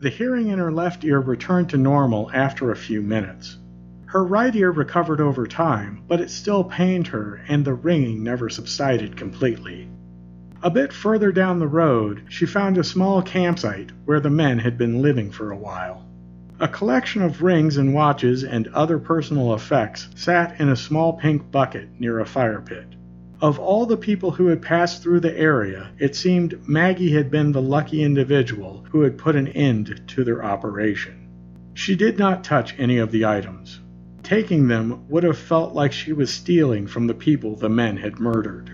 The 0.00 0.10
hearing 0.10 0.48
in 0.48 0.58
her 0.58 0.70
left 0.70 1.04
ear 1.04 1.20
returned 1.20 1.70
to 1.70 1.78
normal 1.78 2.30
after 2.34 2.70
a 2.70 2.76
few 2.76 3.00
minutes. 3.00 3.56
Her 4.10 4.24
right 4.24 4.56
ear 4.56 4.70
recovered 4.70 5.20
over 5.20 5.46
time, 5.46 6.00
but 6.08 6.18
it 6.18 6.30
still 6.30 6.64
pained 6.64 7.08
her, 7.08 7.42
and 7.46 7.62
the 7.62 7.74
ringing 7.74 8.24
never 8.24 8.48
subsided 8.48 9.18
completely. 9.18 9.86
A 10.62 10.70
bit 10.70 10.94
further 10.94 11.30
down 11.30 11.58
the 11.58 11.66
road, 11.66 12.22
she 12.30 12.46
found 12.46 12.78
a 12.78 12.84
small 12.84 13.20
campsite 13.20 13.90
where 14.06 14.18
the 14.18 14.30
men 14.30 14.60
had 14.60 14.78
been 14.78 15.02
living 15.02 15.30
for 15.30 15.50
a 15.50 15.58
while. 15.58 16.06
A 16.58 16.68
collection 16.68 17.20
of 17.20 17.42
rings 17.42 17.76
and 17.76 17.92
watches 17.92 18.44
and 18.44 18.66
other 18.68 18.98
personal 18.98 19.52
effects 19.52 20.08
sat 20.14 20.58
in 20.58 20.70
a 20.70 20.74
small 20.74 21.12
pink 21.12 21.50
bucket 21.50 21.90
near 22.00 22.18
a 22.18 22.24
fire 22.24 22.62
pit. 22.62 22.86
Of 23.42 23.58
all 23.58 23.84
the 23.84 23.98
people 23.98 24.30
who 24.30 24.46
had 24.46 24.62
passed 24.62 25.02
through 25.02 25.20
the 25.20 25.38
area, 25.38 25.90
it 25.98 26.16
seemed 26.16 26.66
Maggie 26.66 27.12
had 27.12 27.30
been 27.30 27.52
the 27.52 27.60
lucky 27.60 28.02
individual 28.02 28.86
who 28.90 29.02
had 29.02 29.18
put 29.18 29.36
an 29.36 29.48
end 29.48 30.00
to 30.06 30.24
their 30.24 30.42
operation. 30.42 31.28
She 31.74 31.94
did 31.94 32.18
not 32.18 32.42
touch 32.42 32.74
any 32.78 32.96
of 32.96 33.12
the 33.12 33.26
items. 33.26 33.80
Taking 34.28 34.68
them 34.68 35.08
would 35.08 35.22
have 35.22 35.38
felt 35.38 35.74
like 35.74 35.90
she 35.90 36.12
was 36.12 36.28
stealing 36.28 36.86
from 36.86 37.06
the 37.06 37.14
people 37.14 37.56
the 37.56 37.70
men 37.70 37.96
had 37.96 38.20
murdered. 38.20 38.70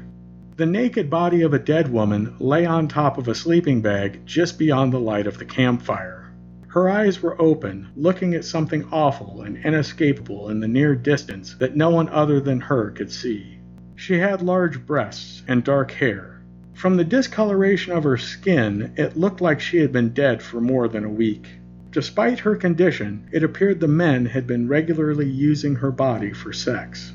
The 0.56 0.66
naked 0.66 1.08
body 1.08 1.42
of 1.42 1.54
a 1.54 1.60
dead 1.60 1.92
woman 1.92 2.34
lay 2.40 2.66
on 2.66 2.88
top 2.88 3.18
of 3.18 3.28
a 3.28 3.36
sleeping 3.36 3.80
bag 3.80 4.26
just 4.26 4.58
beyond 4.58 4.92
the 4.92 4.98
light 4.98 5.28
of 5.28 5.38
the 5.38 5.44
campfire. 5.44 6.32
Her 6.66 6.90
eyes 6.90 7.22
were 7.22 7.40
open, 7.40 7.86
looking 7.94 8.34
at 8.34 8.44
something 8.44 8.88
awful 8.90 9.42
and 9.42 9.56
inescapable 9.58 10.50
in 10.50 10.58
the 10.58 10.66
near 10.66 10.96
distance 10.96 11.54
that 11.60 11.76
no 11.76 11.88
one 11.88 12.08
other 12.08 12.40
than 12.40 12.60
her 12.62 12.90
could 12.90 13.12
see. 13.12 13.60
She 13.94 14.18
had 14.18 14.42
large 14.42 14.84
breasts 14.84 15.44
and 15.46 15.62
dark 15.62 15.92
hair. 15.92 16.42
From 16.72 16.96
the 16.96 17.04
discoloration 17.04 17.92
of 17.92 18.02
her 18.02 18.16
skin, 18.16 18.92
it 18.96 19.16
looked 19.16 19.40
like 19.40 19.60
she 19.60 19.76
had 19.78 19.92
been 19.92 20.08
dead 20.08 20.42
for 20.42 20.60
more 20.60 20.88
than 20.88 21.04
a 21.04 21.08
week. 21.08 21.46
Despite 21.94 22.40
her 22.40 22.56
condition, 22.56 23.28
it 23.30 23.44
appeared 23.44 23.78
the 23.78 23.86
men 23.86 24.26
had 24.26 24.48
been 24.48 24.66
regularly 24.66 25.30
using 25.30 25.76
her 25.76 25.92
body 25.92 26.32
for 26.32 26.52
sex. 26.52 27.12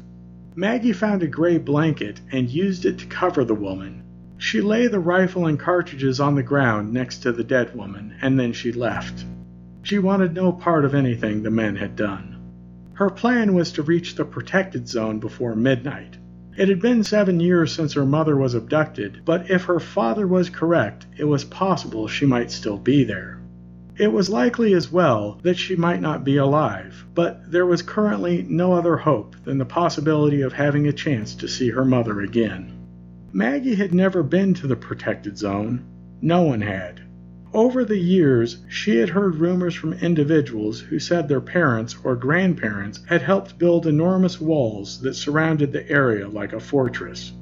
Maggie 0.56 0.94
found 0.94 1.22
a 1.22 1.28
gray 1.28 1.58
blanket 1.58 2.22
and 2.32 2.50
used 2.50 2.86
it 2.86 2.98
to 3.00 3.06
cover 3.08 3.44
the 3.44 3.54
woman. 3.54 4.04
She 4.38 4.62
lay 4.62 4.88
the 4.88 5.02
rifle 5.02 5.48
and 5.48 5.60
cartridges 5.60 6.22
on 6.22 6.36
the 6.36 6.44
ground 6.44 6.94
next 6.94 7.18
to 7.24 7.34
the 7.34 7.44
dead 7.44 7.76
woman, 7.76 8.14
and 8.22 8.40
then 8.40 8.54
she 8.54 8.72
left. 8.72 9.26
She 9.82 10.00
wanted 10.00 10.34
no 10.34 10.54
part 10.54 10.86
of 10.86 10.96
anything 10.96 11.44
the 11.44 11.52
men 11.52 11.76
had 11.76 11.98
done. 11.98 12.38
Her 12.94 13.10
plan 13.10 13.54
was 13.54 13.74
to 13.74 13.84
reach 13.84 14.16
the 14.16 14.24
protected 14.24 14.88
zone 14.88 15.20
before 15.20 15.58
midnight. 15.58 16.18
It 16.56 16.70
had 16.70 16.82
been 16.82 17.04
seven 17.04 17.42
years 17.42 17.74
since 17.74 17.92
her 17.96 18.06
mother 18.06 18.38
was 18.38 18.54
abducted, 18.54 19.24
but 19.26 19.52
if 19.52 19.66
her 19.66 19.82
father 19.82 20.26
was 20.26 20.50
correct, 20.50 21.06
it 21.18 21.26
was 21.26 21.44
possible 21.44 22.08
she 22.08 22.26
might 22.26 22.50
still 22.50 22.78
be 22.78 23.04
there. 23.04 23.39
It 24.00 24.14
was 24.14 24.30
likely 24.30 24.74
as 24.74 24.90
well 24.90 25.42
that 25.44 25.58
she 25.58 25.76
might 25.76 26.00
not 26.00 26.24
be 26.24 26.38
alive, 26.38 27.06
but 27.14 27.52
there 27.52 27.66
was 27.66 27.82
currently 27.82 28.46
no 28.48 28.72
other 28.72 28.96
hope 28.96 29.36
than 29.44 29.58
the 29.58 29.66
possibility 29.66 30.42
of 30.42 30.54
having 30.54 30.88
a 30.88 30.94
chance 30.94 31.36
to 31.36 31.50
see 31.50 31.70
her 31.72 31.84
mother 31.84 32.22
again. 32.22 32.72
Maggie 33.34 33.76
had 33.76 33.94
never 33.94 34.24
been 34.24 34.54
to 34.54 34.68
the 34.68 34.78
protected 34.78 35.38
zone. 35.38 35.84
No 36.22 36.44
one 36.44 36.62
had. 36.62 37.02
Over 37.54 37.84
the 37.84 37.98
years, 37.98 38.60
she 38.70 38.96
had 38.96 39.10
heard 39.10 39.36
rumors 39.36 39.76
from 39.76 39.92
individuals 39.92 40.80
who 40.80 40.98
said 40.98 41.28
their 41.28 41.42
parents 41.42 41.98
or 42.02 42.16
grandparents 42.16 43.02
had 43.08 43.22
helped 43.22 43.60
build 43.60 43.86
enormous 43.86 44.40
walls 44.40 45.02
that 45.02 45.16
surrounded 45.16 45.74
the 45.74 45.90
area 45.92 46.26
like 46.26 46.54
a 46.54 46.62
fortress. 46.62 47.34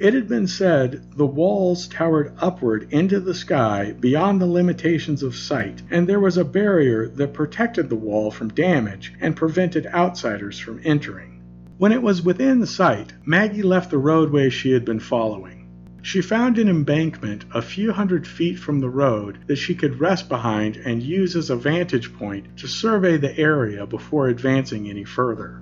It 0.00 0.14
had 0.14 0.28
been 0.28 0.46
said 0.46 1.02
the 1.14 1.26
walls 1.26 1.86
towered 1.86 2.32
upward 2.38 2.88
into 2.90 3.20
the 3.20 3.34
sky 3.34 3.94
beyond 4.00 4.40
the 4.40 4.46
limitations 4.46 5.22
of 5.22 5.36
sight, 5.36 5.82
and 5.90 6.06
there 6.06 6.18
was 6.18 6.38
a 6.38 6.44
barrier 6.44 7.06
that 7.16 7.34
protected 7.34 7.90
the 7.90 7.96
wall 7.96 8.30
from 8.30 8.48
damage 8.48 9.12
and 9.20 9.36
prevented 9.36 9.84
outsiders 9.88 10.58
from 10.58 10.80
entering. 10.84 11.42
When 11.76 11.92
it 11.92 12.00
was 12.00 12.24
within 12.24 12.64
sight, 12.64 13.12
Maggie 13.26 13.60
left 13.60 13.90
the 13.90 13.98
roadway 13.98 14.48
she 14.48 14.72
had 14.72 14.86
been 14.86 15.00
following. 15.00 15.68
She 16.00 16.22
found 16.22 16.56
an 16.56 16.70
embankment 16.70 17.44
a 17.52 17.60
few 17.60 17.92
hundred 17.92 18.26
feet 18.26 18.58
from 18.58 18.80
the 18.80 18.88
road 18.88 19.40
that 19.48 19.56
she 19.56 19.74
could 19.74 20.00
rest 20.00 20.30
behind 20.30 20.78
and 20.78 21.02
use 21.02 21.36
as 21.36 21.50
a 21.50 21.56
vantage 21.56 22.14
point 22.14 22.56
to 22.56 22.66
survey 22.66 23.18
the 23.18 23.38
area 23.38 23.86
before 23.86 24.28
advancing 24.28 24.88
any 24.88 25.04
further. 25.04 25.60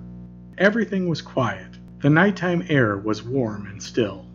Everything 0.57 1.09
was 1.09 1.21
quiet. 1.21 1.77
The 2.01 2.09
nighttime 2.09 2.63
air 2.69 2.95
was 2.95 3.21
warm 3.21 3.67
and 3.67 3.83
still. 3.83 4.28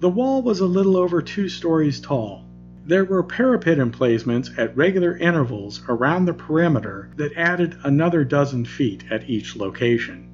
The 0.00 0.08
wall 0.08 0.40
was 0.40 0.60
a 0.60 0.66
little 0.66 0.96
over 0.96 1.20
two 1.20 1.50
stories 1.50 2.00
tall. 2.00 2.46
There 2.86 3.04
were 3.04 3.22
parapet 3.22 3.78
emplacements 3.78 4.50
at 4.56 4.74
regular 4.74 5.14
intervals 5.14 5.82
around 5.90 6.24
the 6.24 6.32
perimeter 6.32 7.10
that 7.16 7.36
added 7.36 7.76
another 7.84 8.24
dozen 8.24 8.64
feet 8.64 9.04
at 9.10 9.28
each 9.28 9.56
location. 9.56 10.26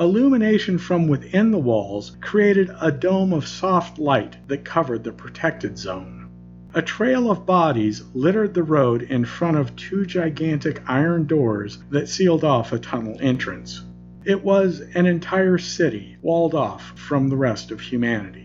Illumination 0.00 0.76
from 0.76 1.06
within 1.06 1.52
the 1.52 1.58
walls 1.60 2.16
created 2.20 2.72
a 2.80 2.90
dome 2.90 3.32
of 3.32 3.46
soft 3.46 3.96
light 3.96 4.38
that 4.48 4.64
covered 4.64 5.04
the 5.04 5.12
protected 5.12 5.78
zone. 5.78 6.28
A 6.74 6.82
trail 6.82 7.30
of 7.30 7.46
bodies 7.46 8.02
littered 8.14 8.54
the 8.54 8.64
road 8.64 9.02
in 9.02 9.24
front 9.24 9.56
of 9.56 9.76
two 9.76 10.04
gigantic 10.04 10.82
iron 10.88 11.28
doors 11.28 11.78
that 11.90 12.08
sealed 12.08 12.42
off 12.42 12.72
a 12.72 12.78
tunnel 12.80 13.16
entrance. 13.20 13.84
It 14.24 14.42
was 14.42 14.80
an 14.94 15.06
entire 15.06 15.58
city 15.58 16.16
walled 16.22 16.56
off 16.56 16.98
from 16.98 17.28
the 17.28 17.36
rest 17.36 17.70
of 17.70 17.80
humanity. 17.80 18.41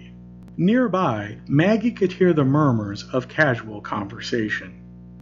Nearby, 0.59 1.37
Maggie 1.47 1.91
could 1.91 2.13
hear 2.13 2.33
the 2.33 2.43
murmurs 2.43 3.03
of 3.13 3.27
casual 3.27 3.79
conversation. 3.79 4.73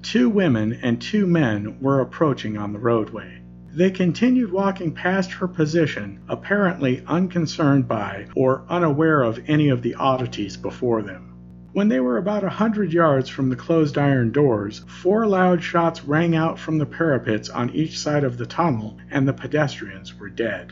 Two 0.02 0.30
women 0.30 0.80
and 0.82 1.02
two 1.02 1.28
men 1.28 1.76
were 1.82 2.00
approaching 2.00 2.58
on 2.58 2.72
the 2.72 2.80
roadway. 2.80 3.42
They 3.74 3.92
continued 3.92 4.54
walking 4.54 4.94
past 4.94 5.34
her 5.34 5.50
position, 5.50 6.22
apparently 6.30 7.04
unconcerned 7.06 7.86
by 7.86 8.28
or 8.34 8.64
unaware 8.70 9.24
of 9.24 9.42
any 9.46 9.68
of 9.68 9.82
the 9.82 9.96
oddities 9.96 10.56
before 10.56 11.02
them. 11.02 11.34
When 11.74 11.90
they 11.90 12.00
were 12.00 12.18
about 12.18 12.46
a 12.46 12.50
hundred 12.50 12.94
yards 12.94 13.28
from 13.28 13.50
the 13.50 13.58
closed 13.58 13.98
iron 13.98 14.32
doors, 14.32 14.86
four 14.88 15.28
loud 15.28 15.62
shots 15.62 16.06
rang 16.06 16.34
out 16.34 16.58
from 16.58 16.78
the 16.78 16.86
parapets 16.86 17.50
on 17.50 17.72
each 17.72 18.00
side 18.00 18.24
of 18.24 18.38
the 18.38 18.46
tunnel, 18.46 19.00
and 19.12 19.28
the 19.28 19.34
pedestrians 19.34 20.18
were 20.18 20.30
dead. 20.30 20.72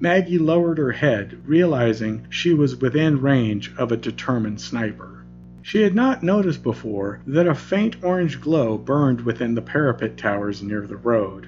Maggie 0.00 0.38
lowered 0.38 0.78
her 0.78 0.90
head, 0.90 1.38
realizing 1.46 2.26
she 2.28 2.52
was 2.52 2.80
within 2.80 3.20
range 3.20 3.72
of 3.78 3.92
a 3.92 3.96
determined 3.96 4.60
sniper. 4.60 5.24
She 5.62 5.82
had 5.82 5.94
not 5.94 6.22
noticed 6.22 6.62
before 6.62 7.20
that 7.26 7.46
a 7.46 7.54
faint 7.54 7.96
orange 8.02 8.40
glow 8.40 8.76
burned 8.76 9.20
within 9.20 9.54
the 9.54 9.62
parapet 9.62 10.16
towers 10.16 10.62
near 10.62 10.86
the 10.86 10.96
road. 10.96 11.46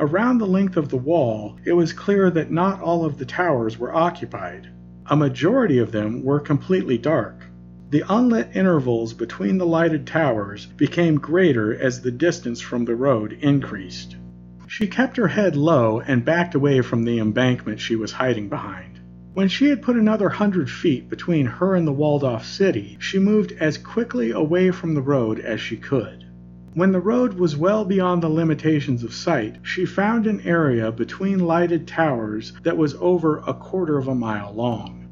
Around 0.00 0.38
the 0.38 0.46
length 0.46 0.76
of 0.76 0.88
the 0.88 0.96
wall, 0.96 1.58
it 1.64 1.74
was 1.74 1.92
clear 1.92 2.30
that 2.30 2.50
not 2.50 2.80
all 2.80 3.04
of 3.04 3.18
the 3.18 3.26
towers 3.26 3.78
were 3.78 3.94
occupied. 3.94 4.68
A 5.06 5.14
majority 5.14 5.78
of 5.78 5.92
them 5.92 6.24
were 6.24 6.40
completely 6.40 6.96
dark. 6.96 7.44
The 7.90 8.04
unlit 8.08 8.48
intervals 8.54 9.12
between 9.12 9.58
the 9.58 9.66
lighted 9.66 10.06
towers 10.06 10.64
became 10.64 11.18
greater 11.18 11.74
as 11.78 12.00
the 12.00 12.10
distance 12.10 12.60
from 12.60 12.86
the 12.86 12.96
road 12.96 13.36
increased. 13.40 14.16
She 14.74 14.86
kept 14.86 15.18
her 15.18 15.28
head 15.28 15.54
low 15.54 16.00
and 16.00 16.24
backed 16.24 16.54
away 16.54 16.80
from 16.80 17.04
the 17.04 17.18
embankment 17.18 17.78
she 17.78 17.94
was 17.94 18.12
hiding 18.12 18.48
behind. 18.48 19.00
When 19.34 19.48
she 19.48 19.68
had 19.68 19.82
put 19.82 19.96
another 19.96 20.30
hundred 20.30 20.70
feet 20.70 21.10
between 21.10 21.44
her 21.44 21.74
and 21.74 21.86
the 21.86 21.92
walled 21.92 22.24
off 22.24 22.46
city, 22.46 22.96
she 22.98 23.18
moved 23.18 23.52
as 23.60 23.76
quickly 23.76 24.30
away 24.30 24.70
from 24.70 24.94
the 24.94 25.02
road 25.02 25.38
as 25.38 25.60
she 25.60 25.76
could. 25.76 26.24
When 26.72 26.90
the 26.90 27.00
road 27.00 27.34
was 27.34 27.54
well 27.54 27.84
beyond 27.84 28.22
the 28.22 28.30
limitations 28.30 29.04
of 29.04 29.12
sight, 29.12 29.56
she 29.62 29.84
found 29.84 30.26
an 30.26 30.40
area 30.40 30.90
between 30.90 31.40
lighted 31.40 31.86
towers 31.86 32.54
that 32.62 32.78
was 32.78 32.96
over 32.98 33.42
a 33.46 33.52
quarter 33.52 33.98
of 33.98 34.08
a 34.08 34.14
mile 34.14 34.54
long. 34.54 35.06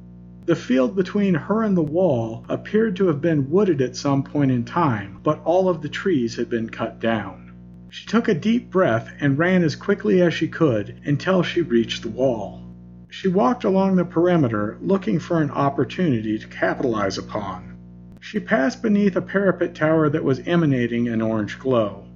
The 0.47 0.57
field 0.57 0.97
between 0.97 1.35
her 1.35 1.65
and 1.65 1.77
the 1.77 1.83
wall 1.83 2.47
appeared 2.49 2.97
to 2.97 3.09
have 3.09 3.21
been 3.21 3.51
wooded 3.51 3.83
at 3.83 3.95
some 3.95 4.23
point 4.23 4.53
in 4.53 4.65
time, 4.65 5.19
but 5.23 5.43
all 5.45 5.69
of 5.69 5.83
the 5.83 5.91
trees 5.91 6.37
had 6.37 6.49
been 6.49 6.71
cut 6.71 6.99
down. 6.99 7.50
She 7.93 8.07
took 8.07 8.29
a 8.29 8.35
deep 8.35 8.71
breath 8.71 9.13
and 9.19 9.37
ran 9.37 9.65
as 9.65 9.75
quickly 9.75 10.23
as 10.23 10.33
she 10.33 10.47
could 10.47 11.01
until 11.05 11.43
she 11.43 11.61
reached 11.61 12.03
the 12.05 12.09
wall. 12.09 12.63
She 13.09 13.27
walked 13.27 13.65
along 13.65 13.97
the 13.97 14.05
perimeter 14.05 14.79
looking 14.81 15.19
for 15.19 15.43
an 15.43 15.51
opportunity 15.51 16.39
to 16.39 16.47
capitalize 16.47 17.19
upon. 17.19 17.77
She 18.21 18.39
passed 18.39 18.81
beneath 18.81 19.17
a 19.17 19.21
parapet 19.21 19.75
tower 19.75 20.09
that 20.09 20.23
was 20.23 20.41
emanating 20.47 21.09
an 21.09 21.21
orange 21.21 21.59
glow. 21.59 22.07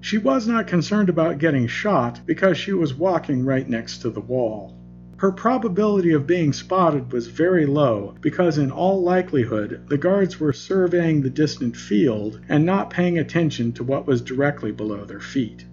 She 0.00 0.18
was 0.18 0.46
not 0.46 0.68
concerned 0.68 1.08
about 1.08 1.38
getting 1.38 1.66
shot 1.66 2.20
because 2.24 2.56
she 2.56 2.72
was 2.72 2.94
walking 2.94 3.44
right 3.44 3.68
next 3.68 3.98
to 4.02 4.10
the 4.10 4.20
wall. 4.20 4.78
Her 5.18 5.30
probability 5.30 6.10
of 6.12 6.26
being 6.26 6.52
spotted 6.52 7.12
was 7.12 7.28
very 7.28 7.66
low 7.66 8.14
because, 8.20 8.58
in 8.58 8.72
all 8.72 9.00
likelihood, 9.00 9.82
the 9.88 9.96
guards 9.96 10.40
were 10.40 10.52
surveying 10.52 11.22
the 11.22 11.30
distant 11.30 11.76
field 11.76 12.40
and 12.48 12.66
not 12.66 12.90
paying 12.90 13.16
attention 13.16 13.72
to 13.74 13.84
what 13.84 14.08
was 14.08 14.20
directly 14.20 14.72
below 14.72 15.04
their 15.04 15.20
feet. 15.20 15.64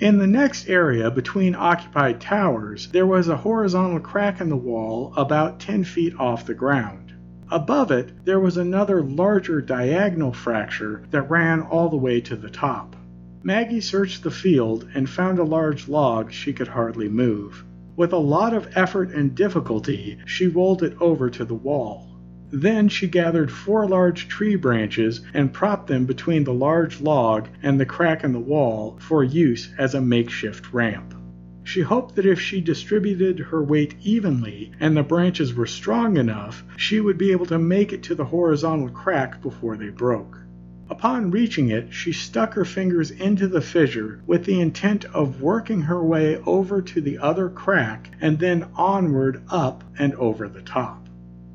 In 0.00 0.18
the 0.18 0.26
next 0.26 0.68
area 0.68 1.10
between 1.10 1.54
occupied 1.54 2.20
towers, 2.20 2.88
there 2.88 3.06
was 3.06 3.28
a 3.28 3.36
horizontal 3.36 4.00
crack 4.00 4.40
in 4.40 4.48
the 4.48 4.56
wall 4.56 5.12
about 5.16 5.60
10 5.60 5.84
feet 5.84 6.14
off 6.18 6.46
the 6.46 6.54
ground. 6.54 7.12
Above 7.50 7.90
it, 7.92 8.24
there 8.24 8.40
was 8.40 8.56
another 8.56 9.02
larger 9.02 9.60
diagonal 9.60 10.32
fracture 10.32 11.02
that 11.12 11.30
ran 11.30 11.60
all 11.60 11.88
the 11.88 11.96
way 11.96 12.20
to 12.20 12.36
the 12.36 12.50
top. 12.50 12.96
Maggie 13.42 13.80
searched 13.80 14.24
the 14.24 14.30
field 14.30 14.88
and 14.94 15.08
found 15.08 15.38
a 15.38 15.44
large 15.44 15.88
log 15.88 16.32
she 16.32 16.52
could 16.52 16.68
hardly 16.68 17.08
move. 17.08 17.64
With 17.98 18.12
a 18.12 18.16
lot 18.16 18.54
of 18.54 18.68
effort 18.76 19.10
and 19.10 19.34
difficulty, 19.34 20.18
she 20.24 20.46
rolled 20.46 20.84
it 20.84 20.96
over 21.00 21.28
to 21.30 21.44
the 21.44 21.56
wall. 21.56 22.06
Then 22.48 22.88
she 22.88 23.08
gathered 23.08 23.50
four 23.50 23.88
large 23.88 24.28
tree 24.28 24.54
branches 24.54 25.20
and 25.34 25.52
propped 25.52 25.88
them 25.88 26.06
between 26.06 26.44
the 26.44 26.54
large 26.54 27.00
log 27.00 27.48
and 27.60 27.80
the 27.80 27.84
crack 27.84 28.22
in 28.22 28.30
the 28.30 28.38
wall 28.38 28.96
for 29.00 29.24
use 29.24 29.74
as 29.78 29.96
a 29.96 30.00
makeshift 30.00 30.72
ramp. 30.72 31.12
She 31.64 31.80
hoped 31.80 32.14
that 32.14 32.24
if 32.24 32.40
she 32.40 32.60
distributed 32.60 33.40
her 33.40 33.64
weight 33.64 33.96
evenly 34.00 34.70
and 34.78 34.96
the 34.96 35.02
branches 35.02 35.52
were 35.52 35.66
strong 35.66 36.18
enough, 36.18 36.62
she 36.76 37.00
would 37.00 37.18
be 37.18 37.32
able 37.32 37.46
to 37.46 37.58
make 37.58 37.92
it 37.92 38.04
to 38.04 38.14
the 38.14 38.26
horizontal 38.26 38.90
crack 38.90 39.42
before 39.42 39.76
they 39.76 39.88
broke. 39.88 40.38
Upon 40.90 41.30
reaching 41.30 41.68
it, 41.68 41.92
she 41.92 42.12
stuck 42.12 42.54
her 42.54 42.64
fingers 42.64 43.10
into 43.10 43.46
the 43.46 43.60
fissure 43.60 44.20
with 44.26 44.46
the 44.46 44.58
intent 44.60 45.04
of 45.04 45.42
working 45.42 45.82
her 45.82 46.02
way 46.02 46.38
over 46.38 46.80
to 46.80 47.00
the 47.00 47.18
other 47.18 47.48
crack 47.50 48.10
and 48.20 48.38
then 48.38 48.66
onward 48.74 49.42
up 49.50 49.84
and 49.98 50.14
over 50.14 50.48
the 50.48 50.62
top. 50.62 51.06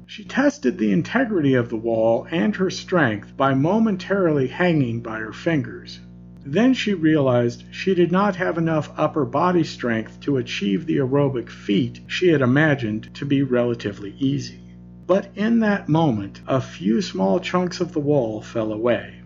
She 0.05 0.23
tested 0.23 0.77
the 0.77 0.91
integrity 0.91 1.55
of 1.55 1.69
the 1.69 1.75
wall 1.75 2.27
and 2.29 2.55
her 2.55 2.69
strength 2.69 3.35
by 3.35 3.53
momentarily 3.55 4.47
hanging 4.47 5.01
by 5.01 5.17
her 5.17 5.33
fingers. 5.33 5.99
Then 6.45 6.73
she 6.73 6.93
realized 6.93 7.63
she 7.71 7.95
did 7.95 8.11
not 8.11 8.35
have 8.35 8.57
enough 8.57 8.93
upper 8.95 9.25
body 9.25 9.63
strength 9.63 10.19
to 10.21 10.37
achieve 10.37 10.85
the 10.85 10.97
aerobic 10.97 11.49
feat 11.49 12.01
she 12.05 12.27
had 12.27 12.41
imagined 12.41 13.09
to 13.15 13.25
be 13.25 13.41
relatively 13.41 14.13
easy. 14.19 14.59
But 15.07 15.31
in 15.35 15.59
that 15.61 15.89
moment, 15.89 16.39
a 16.47 16.61
few 16.61 17.01
small 17.01 17.39
chunks 17.39 17.81
of 17.81 17.93
the 17.93 17.99
wall 17.99 18.39
fell 18.41 18.71
away. 18.71 19.21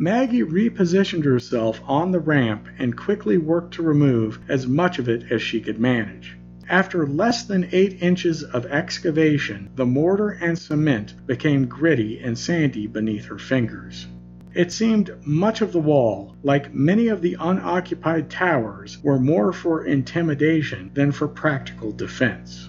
Maggie 0.00 0.44
repositioned 0.44 1.24
herself 1.24 1.80
on 1.84 2.12
the 2.12 2.20
ramp 2.20 2.68
and 2.78 2.96
quickly 2.96 3.36
worked 3.36 3.74
to 3.74 3.82
remove 3.82 4.38
as 4.48 4.64
much 4.64 5.00
of 5.00 5.08
it 5.08 5.24
as 5.28 5.42
she 5.42 5.60
could 5.60 5.80
manage. 5.80 6.36
After 6.68 7.04
less 7.04 7.42
than 7.42 7.66
eight 7.72 8.00
inches 8.00 8.44
of 8.44 8.64
excavation, 8.66 9.70
the 9.74 9.86
mortar 9.86 10.38
and 10.40 10.56
cement 10.56 11.14
became 11.26 11.66
gritty 11.66 12.20
and 12.20 12.38
sandy 12.38 12.86
beneath 12.86 13.24
her 13.24 13.38
fingers. 13.38 14.06
It 14.54 14.70
seemed 14.70 15.10
much 15.26 15.62
of 15.62 15.72
the 15.72 15.80
wall, 15.80 16.36
like 16.44 16.72
many 16.72 17.08
of 17.08 17.20
the 17.20 17.36
unoccupied 17.40 18.30
towers, 18.30 19.02
were 19.02 19.18
more 19.18 19.52
for 19.52 19.84
intimidation 19.84 20.92
than 20.94 21.10
for 21.10 21.26
practical 21.26 21.90
defense. 21.90 22.68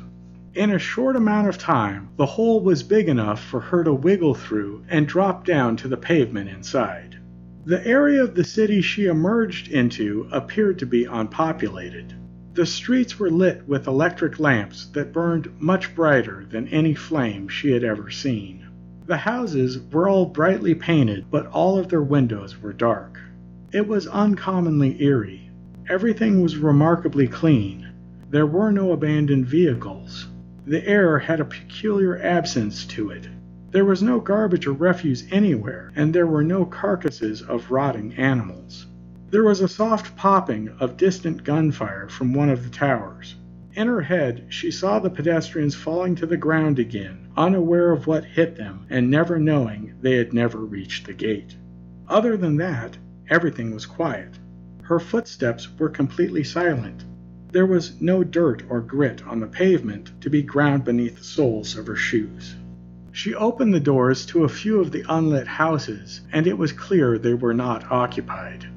In 0.56 0.72
a 0.72 0.80
short 0.80 1.16
amount 1.16 1.48
of 1.48 1.60
time, 1.60 2.10
the 2.18 2.26
hole 2.26 2.62
was 2.62 2.82
big 2.82 3.08
enough 3.08 3.40
for 3.40 3.60
her 3.60 3.84
to 3.84 3.94
wiggle 3.94 4.34
through 4.34 4.84
and 4.90 5.08
drop 5.08 5.46
down 5.46 5.78
to 5.78 5.88
the 5.88 5.96
pavement 5.96 6.50
inside. 6.50 7.18
The 7.70 7.86
area 7.86 8.24
of 8.24 8.34
the 8.34 8.44
city 8.44 8.82
she 8.82 9.06
emerged 9.06 9.68
into 9.68 10.28
appeared 10.32 10.80
to 10.80 10.88
be 10.88 11.06
unpopulated. 11.06 12.16
The 12.56 12.66
streets 12.66 13.20
were 13.20 13.30
lit 13.30 13.62
with 13.68 13.86
electric 13.86 14.40
lamps 14.40 14.88
that 14.94 15.14
burned 15.14 15.52
much 15.60 15.94
brighter 15.94 16.48
than 16.50 16.68
any 16.70 16.96
flame 16.96 17.48
she 17.48 17.70
had 17.70 17.84
ever 17.84 18.10
seen. 18.10 18.66
The 19.06 19.18
houses 19.18 19.78
were 19.92 20.10
all 20.10 20.26
brightly 20.26 20.74
painted, 20.74 21.26
but 21.30 21.46
all 21.46 21.78
of 21.78 21.90
their 21.90 22.02
windows 22.02 22.60
were 22.60 22.74
dark. 22.74 23.20
It 23.72 23.88
was 23.88 24.08
uncommonly 24.08 25.00
eerie. 25.04 25.52
Everything 25.88 26.42
was 26.42 26.58
remarkably 26.58 27.28
clean. 27.28 27.88
There 28.32 28.48
were 28.48 28.72
no 28.72 28.94
abandoned 28.94 29.46
vehicles. 29.46 30.26
The 30.66 30.84
air 30.88 31.20
had 31.20 31.40
a 31.40 31.46
peculiar 31.46 32.20
absence 32.20 32.84
to 32.88 33.12
it, 33.12 33.30
there 33.72 33.86
was 33.86 34.02
no 34.02 34.20
garbage 34.20 34.66
or 34.66 34.74
refuse 34.74 35.28
anywhere, 35.30 35.92
and 35.96 36.12
there 36.12 36.26
were 36.26 36.44
no 36.44 36.66
carcasses 36.66 37.44
of 37.44 37.70
rotting 37.70 38.14
animals. 38.16 38.88
There 39.30 39.44
was 39.44 39.62
a 39.62 39.68
soft 39.68 40.16
popping 40.16 40.70
of 40.80 40.98
distant 40.98 41.44
gunfire 41.44 42.10
from 42.10 42.34
one 42.34 42.50
of 42.50 42.64
the 42.64 42.72
towers. 42.72 43.36
In 43.76 43.86
her 43.86 44.02
head, 44.02 44.46
she 44.50 44.72
saw 44.72 44.98
the 44.98 45.12
pedestrians 45.12 45.76
falling 45.76 46.16
to 46.16 46.26
the 46.26 46.36
ground 46.36 46.80
again, 46.80 47.28
unaware 47.38 47.92
of 47.92 48.08
what 48.08 48.26
hit 48.26 48.56
them 48.56 48.88
and 48.90 49.12
never 49.12 49.38
knowing 49.38 49.94
they 50.02 50.16
had 50.16 50.34
never 50.34 50.58
reached 50.58 51.06
the 51.06 51.14
gate. 51.14 51.56
Other 52.08 52.38
than 52.38 52.58
that, 52.58 52.98
everything 53.30 53.72
was 53.72 53.86
quiet. 53.86 54.40
Her 54.82 55.00
footsteps 55.00 55.70
were 55.78 55.90
completely 55.90 56.44
silent. 56.44 57.06
There 57.52 57.68
was 57.68 58.02
no 58.02 58.24
dirt 58.24 58.64
or 58.68 58.82
grit 58.82 59.26
on 59.28 59.40
the 59.40 59.48
pavement 59.48 60.12
to 60.22 60.30
be 60.32 60.42
ground 60.42 60.84
beneath 60.84 61.20
the 61.20 61.24
soles 61.24 61.78
of 61.78 61.86
her 61.86 61.96
shoes. 61.96 62.56
She 63.12 63.34
opened 63.34 63.74
the 63.74 63.80
doors 63.80 64.24
to 64.28 64.44
a 64.44 64.48
few 64.50 64.80
of 64.80 64.92
the 64.92 65.04
unlit 65.10 65.48
houses, 65.48 66.22
and 66.32 66.46
it 66.46 66.60
was 66.60 66.72
clear 66.72 67.18
they 67.18 67.34
were 67.34 67.56
not 67.56 67.92
occupied. 67.92 68.68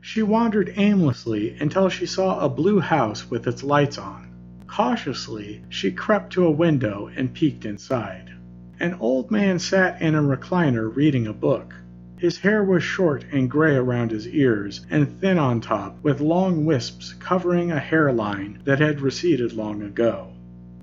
She 0.00 0.22
wandered 0.22 0.72
aimlessly 0.76 1.56
until 1.58 1.88
she 1.88 2.06
saw 2.06 2.38
a 2.38 2.48
blue 2.48 2.78
house 2.78 3.28
with 3.28 3.48
its 3.48 3.64
lights 3.64 3.98
on. 3.98 4.28
Cautiously, 4.68 5.62
she 5.68 5.90
crept 5.90 6.32
to 6.34 6.46
a 6.46 6.50
window 6.52 7.10
and 7.16 7.34
peeked 7.34 7.64
inside. 7.64 8.30
An 8.78 8.94
old 9.00 9.32
man 9.32 9.58
sat 9.58 10.00
in 10.00 10.14
a 10.14 10.22
recliner 10.22 10.88
reading 10.88 11.26
a 11.26 11.32
book. 11.32 11.74
His 12.16 12.38
hair 12.38 12.62
was 12.62 12.84
short 12.84 13.24
and 13.32 13.50
gray 13.50 13.74
around 13.74 14.12
his 14.12 14.28
ears 14.28 14.86
and 14.88 15.20
thin 15.20 15.36
on 15.36 15.60
top, 15.60 15.98
with 16.04 16.20
long 16.20 16.64
wisps 16.64 17.14
covering 17.14 17.72
a 17.72 17.80
hairline 17.80 18.60
that 18.64 18.78
had 18.78 19.00
receded 19.00 19.52
long 19.52 19.82
ago. 19.82 20.28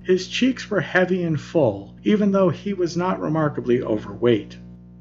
His 0.08 0.26
cheeks 0.26 0.70
were 0.70 0.80
heavy 0.80 1.22
and 1.22 1.38
full, 1.38 1.94
even 2.02 2.32
though 2.32 2.48
he 2.48 2.72
was 2.72 2.96
not 2.96 3.20
remarkably 3.20 3.82
overweight. 3.82 4.56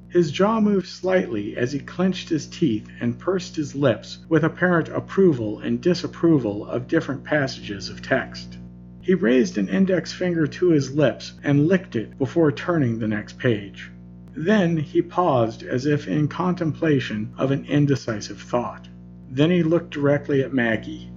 His 0.10 0.32
jaw 0.34 0.60
moved 0.60 0.88
slightly 0.88 1.56
as 1.56 1.72
he 1.72 1.80
clenched 1.80 2.28
his 2.28 2.46
teeth 2.46 2.90
and 3.00 3.18
pursed 3.18 3.56
his 3.56 3.74
lips 3.74 4.18
with 4.28 4.44
apparent 4.44 4.90
approval 4.90 5.60
and 5.60 5.80
disapproval 5.80 6.66
of 6.68 6.90
different 6.90 7.24
passages 7.24 7.88
of 7.88 8.02
text. 8.02 8.58
He 9.00 9.14
raised 9.14 9.58
an 9.58 9.70
index 9.70 10.12
finger 10.12 10.46
to 10.46 10.72
his 10.72 10.94
lips 10.94 11.36
and 11.42 11.70
licked 11.70 11.96
it 11.96 12.18
before 12.18 12.52
turning 12.52 13.00
the 13.00 13.08
next 13.08 13.40
page. 13.40 13.90
Then 14.36 14.76
he 14.76 15.02
paused 15.02 15.64
as 15.64 15.86
if 15.86 16.06
in 16.10 16.28
contemplation 16.28 17.32
of 17.38 17.52
an 17.52 17.64
indecisive 17.64 18.42
thought. 18.42 18.90
Then 19.32 19.52
he 19.52 19.64
looked 19.64 19.92
directly 19.92 20.44
at 20.44 20.54
Maggie. 20.54 21.10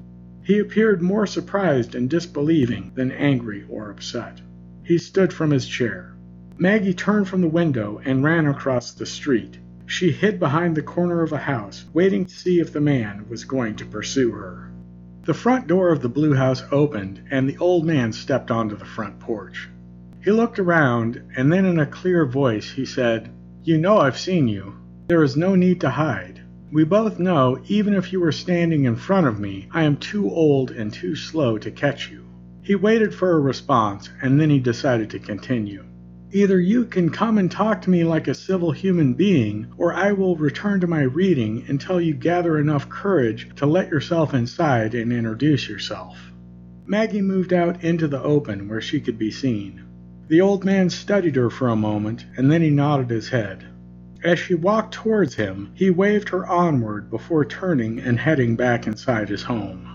He 0.42 0.58
appeared 0.58 1.02
more 1.02 1.26
surprised 1.26 1.94
and 1.94 2.08
disbelieving 2.08 2.92
than 2.94 3.12
angry 3.12 3.64
or 3.68 3.90
upset. 3.90 4.40
He 4.82 4.98
stood 4.98 5.32
from 5.32 5.50
his 5.50 5.66
chair. 5.66 6.14
Maggie 6.58 6.94
turned 6.94 7.28
from 7.28 7.40
the 7.40 7.48
window 7.48 8.00
and 8.04 8.24
ran 8.24 8.46
across 8.46 8.92
the 8.92 9.06
street. 9.06 9.58
She 9.86 10.12
hid 10.12 10.38
behind 10.38 10.76
the 10.76 10.82
corner 10.82 11.22
of 11.22 11.32
a 11.32 11.38
house, 11.38 11.84
waiting 11.92 12.24
to 12.24 12.34
see 12.34 12.60
if 12.60 12.72
the 12.72 12.80
man 12.80 13.26
was 13.28 13.44
going 13.44 13.76
to 13.76 13.84
pursue 13.84 14.30
her. 14.32 14.70
The 15.24 15.34
front 15.34 15.66
door 15.66 15.90
of 15.90 16.00
the 16.00 16.08
blue 16.08 16.34
house 16.34 16.62
opened, 16.72 17.22
and 17.30 17.48
the 17.48 17.58
old 17.58 17.84
man 17.84 18.12
stepped 18.12 18.50
onto 18.50 18.76
the 18.76 18.84
front 18.84 19.20
porch. 19.20 19.68
He 20.22 20.30
looked 20.30 20.58
around, 20.58 21.22
and 21.36 21.52
then 21.52 21.64
in 21.64 21.78
a 21.78 21.86
clear 21.86 22.24
voice 22.24 22.70
he 22.70 22.84
said, 22.84 23.30
You 23.62 23.78
know 23.78 23.98
I've 23.98 24.18
seen 24.18 24.48
you. 24.48 24.74
There 25.08 25.22
is 25.22 25.36
no 25.36 25.54
need 25.54 25.80
to 25.82 25.90
hide. 25.90 26.39
We 26.72 26.84
both 26.84 27.18
know, 27.18 27.58
even 27.66 27.94
if 27.94 28.12
you 28.12 28.20
were 28.20 28.30
standing 28.30 28.84
in 28.84 28.94
front 28.94 29.26
of 29.26 29.40
me, 29.40 29.66
I 29.72 29.82
am 29.82 29.96
too 29.96 30.30
old 30.30 30.70
and 30.70 30.92
too 30.92 31.16
slow 31.16 31.58
to 31.58 31.70
catch 31.72 32.08
you. 32.08 32.24
He 32.62 32.76
waited 32.76 33.12
for 33.12 33.32
a 33.32 33.40
response, 33.40 34.08
and 34.22 34.40
then 34.40 34.50
he 34.50 34.60
decided 34.60 35.10
to 35.10 35.18
continue. 35.18 35.84
Either 36.30 36.60
you 36.60 36.84
can 36.84 37.10
come 37.10 37.38
and 37.38 37.50
talk 37.50 37.82
to 37.82 37.90
me 37.90 38.04
like 38.04 38.28
a 38.28 38.34
civil 38.34 38.70
human 38.70 39.14
being, 39.14 39.66
or 39.78 39.92
I 39.92 40.12
will 40.12 40.36
return 40.36 40.78
to 40.82 40.86
my 40.86 41.02
reading 41.02 41.64
until 41.66 42.00
you 42.00 42.14
gather 42.14 42.56
enough 42.56 42.88
courage 42.88 43.48
to 43.56 43.66
let 43.66 43.90
yourself 43.90 44.32
inside 44.32 44.94
and 44.94 45.12
introduce 45.12 45.68
yourself. 45.68 46.16
Maggie 46.86 47.20
moved 47.20 47.52
out 47.52 47.82
into 47.82 48.06
the 48.06 48.22
open 48.22 48.68
where 48.68 48.80
she 48.80 49.00
could 49.00 49.18
be 49.18 49.32
seen. 49.32 49.82
The 50.28 50.40
old 50.40 50.64
man 50.64 50.88
studied 50.88 51.34
her 51.34 51.50
for 51.50 51.66
a 51.66 51.74
moment, 51.74 52.26
and 52.36 52.48
then 52.48 52.62
he 52.62 52.70
nodded 52.70 53.10
his 53.10 53.28
head. 53.28 53.66
As 54.22 54.38
she 54.38 54.54
walked 54.54 54.92
towards 54.92 55.34
him, 55.36 55.70
he 55.72 55.88
waved 55.88 56.28
her 56.28 56.46
onward 56.46 57.08
before 57.08 57.44
turning 57.44 57.98
and 57.98 58.18
heading 58.18 58.54
back 58.54 58.86
inside 58.86 59.30
his 59.30 59.44
home. 59.44 59.88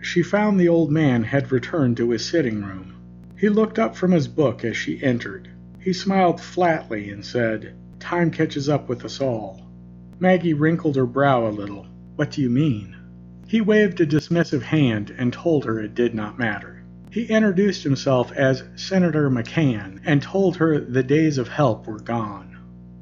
She 0.00 0.22
found 0.22 0.60
the 0.60 0.68
old 0.68 0.92
man 0.92 1.24
had 1.24 1.50
returned 1.50 1.96
to 1.96 2.10
his 2.10 2.24
sitting 2.24 2.62
room. 2.62 2.94
He 3.36 3.48
looked 3.48 3.78
up 3.78 3.96
from 3.96 4.12
his 4.12 4.28
book 4.28 4.64
as 4.64 4.76
she 4.76 5.02
entered. 5.02 5.48
He 5.80 5.92
smiled 5.92 6.40
flatly 6.40 7.10
and 7.10 7.24
said, 7.24 7.74
Time 7.98 8.30
catches 8.30 8.68
up 8.68 8.88
with 8.88 9.04
us 9.04 9.20
all. 9.20 9.66
Maggie 10.20 10.54
wrinkled 10.54 10.94
her 10.94 11.06
brow 11.06 11.48
a 11.48 11.50
little. 11.50 11.86
What 12.14 12.30
do 12.30 12.42
you 12.42 12.50
mean? 12.50 12.94
He 13.48 13.60
waved 13.60 14.00
a 14.00 14.06
dismissive 14.06 14.62
hand 14.62 15.12
and 15.18 15.32
told 15.32 15.64
her 15.64 15.80
it 15.80 15.96
did 15.96 16.14
not 16.14 16.38
matter. 16.38 16.84
He 17.10 17.24
introduced 17.24 17.82
himself 17.82 18.30
as 18.32 18.62
Senator 18.76 19.30
McCann 19.30 20.00
and 20.04 20.22
told 20.22 20.56
her 20.58 20.78
the 20.78 21.02
days 21.02 21.38
of 21.38 21.48
help 21.48 21.88
were 21.88 21.98
gone. 21.98 22.47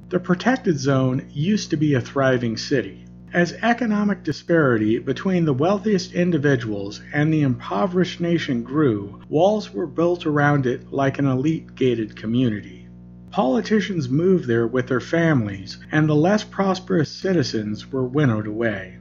The 0.08 0.20
protected 0.20 0.78
zone 0.78 1.22
used 1.32 1.70
to 1.70 1.76
be 1.76 1.94
a 1.94 2.00
thriving 2.00 2.56
city. 2.56 3.06
As 3.32 3.58
economic 3.60 4.22
disparity 4.22 5.00
between 5.00 5.44
the 5.44 5.52
wealthiest 5.52 6.12
individuals 6.12 7.02
and 7.12 7.32
the 7.32 7.42
impoverished 7.42 8.20
nation 8.20 8.62
grew, 8.62 9.20
walls 9.28 9.74
were 9.74 9.86
built 9.88 10.24
around 10.24 10.64
it 10.64 10.92
like 10.92 11.18
an 11.18 11.26
elite 11.26 11.74
gated 11.74 12.14
community. 12.14 12.88
Politicians 13.32 14.08
moved 14.08 14.46
there 14.46 14.68
with 14.68 14.86
their 14.86 15.00
families, 15.00 15.76
and 15.90 16.08
the 16.08 16.14
less 16.14 16.44
prosperous 16.44 17.10
citizens 17.10 17.90
were 17.90 18.06
winnowed 18.06 18.46
away. 18.46 18.98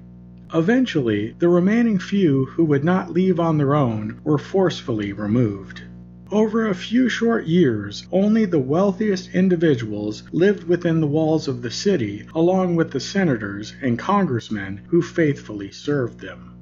Eventually, 0.55 1.35
the 1.37 1.49
remaining 1.49 1.99
few 1.99 2.45
who 2.45 2.65
would 2.65 2.83
not 2.83 3.11
leave 3.11 3.39
on 3.39 3.59
their 3.59 3.75
own 3.75 4.19
were 4.23 4.39
forcefully 4.39 5.13
removed. 5.13 5.83
Over 6.31 6.67
a 6.67 6.73
few 6.73 7.07
short 7.07 7.45
years, 7.45 8.07
only 8.11 8.45
the 8.45 8.57
wealthiest 8.57 9.35
individuals 9.35 10.23
lived 10.31 10.63
within 10.63 10.99
the 10.99 11.07
walls 11.07 11.47
of 11.47 11.61
the 11.61 11.69
city, 11.69 12.25
along 12.33 12.75
with 12.75 12.89
the 12.89 12.99
senators 12.99 13.75
and 13.79 13.99
congressmen 13.99 14.81
who 14.87 15.03
faithfully 15.03 15.69
served 15.69 16.19
them. 16.19 16.55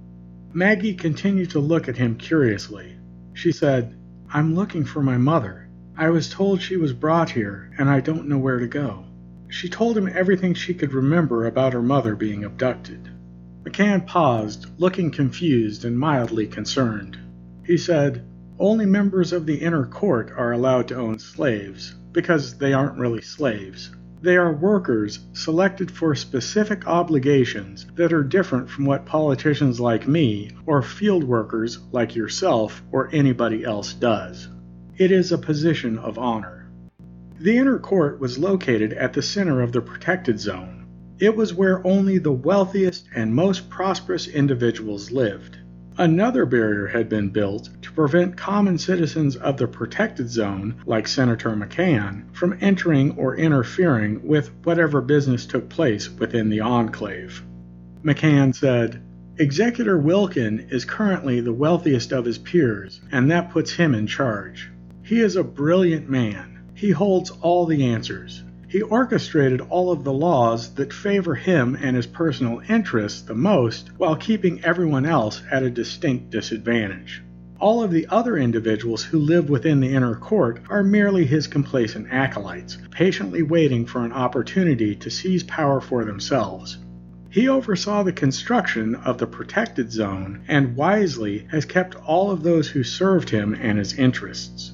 Maggie 0.51 0.93
continued 0.93 1.49
to 1.51 1.61
look 1.61 1.87
at 1.87 1.95
him 1.95 2.15
curiously. 2.15 2.97
She 3.33 3.53
said, 3.53 3.95
I'm 4.29 4.53
looking 4.53 4.83
for 4.83 5.01
my 5.01 5.17
mother. 5.17 5.69
I 5.95 6.09
was 6.09 6.29
told 6.29 6.61
she 6.61 6.75
was 6.75 6.91
brought 6.91 7.29
here, 7.29 7.71
and 7.77 7.89
I 7.89 8.01
don't 8.01 8.27
know 8.27 8.39
where 8.39 8.59
to 8.59 8.67
go. 8.67 9.05
She 9.47 9.69
told 9.69 9.97
him 9.97 10.09
everything 10.13 10.55
she 10.55 10.73
could 10.73 10.91
remember 10.91 11.45
about 11.45 11.71
her 11.71 11.81
mother 11.81 12.17
being 12.17 12.43
abducted. 12.43 13.09
McCann 13.63 14.05
paused, 14.05 14.65
looking 14.77 15.09
confused 15.09 15.85
and 15.85 15.97
mildly 15.97 16.47
concerned. 16.47 17.17
He 17.65 17.77
said, 17.77 18.25
only 18.63 18.85
members 18.85 19.33
of 19.33 19.45
the 19.45 19.57
inner 19.57 19.85
court 19.85 20.31
are 20.37 20.53
allowed 20.53 20.87
to 20.87 20.95
own 20.95 21.19
slaves, 21.19 21.93
because 22.13 22.57
they 22.57 22.71
aren't 22.71 22.97
really 22.97 23.21
slaves. 23.21 23.91
They 24.21 24.37
are 24.37 24.53
workers 24.53 25.19
selected 25.33 25.91
for 25.91 26.15
specific 26.15 26.87
obligations 26.87 27.85
that 27.95 28.13
are 28.13 28.23
different 28.23 28.69
from 28.69 28.85
what 28.85 29.05
politicians 29.05 29.81
like 29.81 30.07
me, 30.07 30.51
or 30.65 30.81
field 30.81 31.25
workers 31.25 31.79
like 31.91 32.15
yourself, 32.15 32.81
or 32.93 33.09
anybody 33.11 33.65
else 33.65 33.91
does. 33.91 34.47
It 34.95 35.11
is 35.11 35.33
a 35.33 35.37
position 35.37 35.97
of 35.97 36.17
honor. 36.17 36.71
The 37.41 37.57
inner 37.57 37.79
court 37.79 38.21
was 38.21 38.39
located 38.39 38.93
at 38.93 39.11
the 39.11 39.21
center 39.21 39.61
of 39.61 39.73
the 39.73 39.81
protected 39.81 40.39
zone. 40.39 40.87
It 41.19 41.35
was 41.35 41.53
where 41.53 41.85
only 41.85 42.17
the 42.17 42.31
wealthiest 42.31 43.09
and 43.13 43.35
most 43.35 43.69
prosperous 43.69 44.29
individuals 44.29 45.11
lived. 45.11 45.57
Another 45.97 46.47
barrier 46.47 46.87
had 46.87 47.07
been 47.07 47.29
built 47.29 47.69
to 47.83 47.91
prevent 47.91 48.35
common 48.35 48.79
citizens 48.79 49.35
of 49.35 49.57
the 49.57 49.67
protected 49.67 50.27
zone, 50.27 50.75
like 50.87 51.07
Senator 51.07 51.51
McCann, 51.51 52.23
from 52.33 52.57
entering 52.61 53.11
or 53.11 53.35
interfering 53.35 54.25
with 54.25 54.49
whatever 54.63 55.01
business 55.01 55.45
took 55.45 55.69
place 55.69 56.09
within 56.09 56.49
the 56.49 56.61
enclave. 56.61 57.43
McCann 58.03 58.55
said, 58.55 59.01
Executor 59.37 59.99
Wilkin 59.99 60.67
is 60.71 60.83
currently 60.83 61.41
the 61.41 61.53
wealthiest 61.53 62.11
of 62.11 62.25
his 62.25 62.39
peers, 62.39 62.99
and 63.11 63.29
that 63.29 63.51
puts 63.51 63.71
him 63.73 63.93
in 63.93 64.07
charge. 64.07 64.71
He 65.03 65.21
is 65.21 65.35
a 65.35 65.43
brilliant 65.43 66.09
man. 66.09 66.59
He 66.73 66.89
holds 66.89 67.29
all 67.29 67.67
the 67.67 67.85
answers. 67.85 68.43
He 68.73 68.81
orchestrated 68.81 69.61
all 69.61 69.91
of 69.91 70.03
the 70.03 70.11
laws 70.11 70.73
that 70.73 70.91
favor 70.91 71.35
him 71.35 71.77
and 71.79 71.95
his 71.95 72.07
personal 72.07 72.59
interests 72.67 73.21
the 73.21 73.35
most 73.35 73.91
while 73.97 74.15
keeping 74.15 74.65
everyone 74.65 75.05
else 75.05 75.43
at 75.51 75.61
a 75.61 75.69
distinct 75.69 76.31
disadvantage. 76.31 77.21
All 77.59 77.83
of 77.83 77.91
the 77.91 78.07
other 78.09 78.35
individuals 78.35 79.03
who 79.03 79.19
live 79.19 79.47
within 79.47 79.79
the 79.79 79.93
inner 79.93 80.15
court 80.15 80.59
are 80.71 80.81
merely 80.81 81.23
his 81.23 81.45
complacent 81.45 82.07
acolytes, 82.09 82.79
patiently 82.89 83.43
waiting 83.43 83.85
for 83.85 84.03
an 84.03 84.11
opportunity 84.11 84.95
to 84.95 85.11
seize 85.11 85.43
power 85.43 85.79
for 85.79 86.03
themselves. 86.03 86.79
He 87.29 87.47
oversaw 87.47 88.01
the 88.01 88.11
construction 88.11 88.95
of 88.95 89.19
the 89.19 89.27
protected 89.27 89.91
zone 89.91 90.45
and 90.47 90.75
wisely 90.75 91.45
has 91.51 91.65
kept 91.65 91.93
all 92.07 92.31
of 92.31 92.41
those 92.41 92.69
who 92.69 92.83
served 92.83 93.29
him 93.29 93.53
and 93.53 93.77
his 93.77 93.93
interests. 93.93 94.71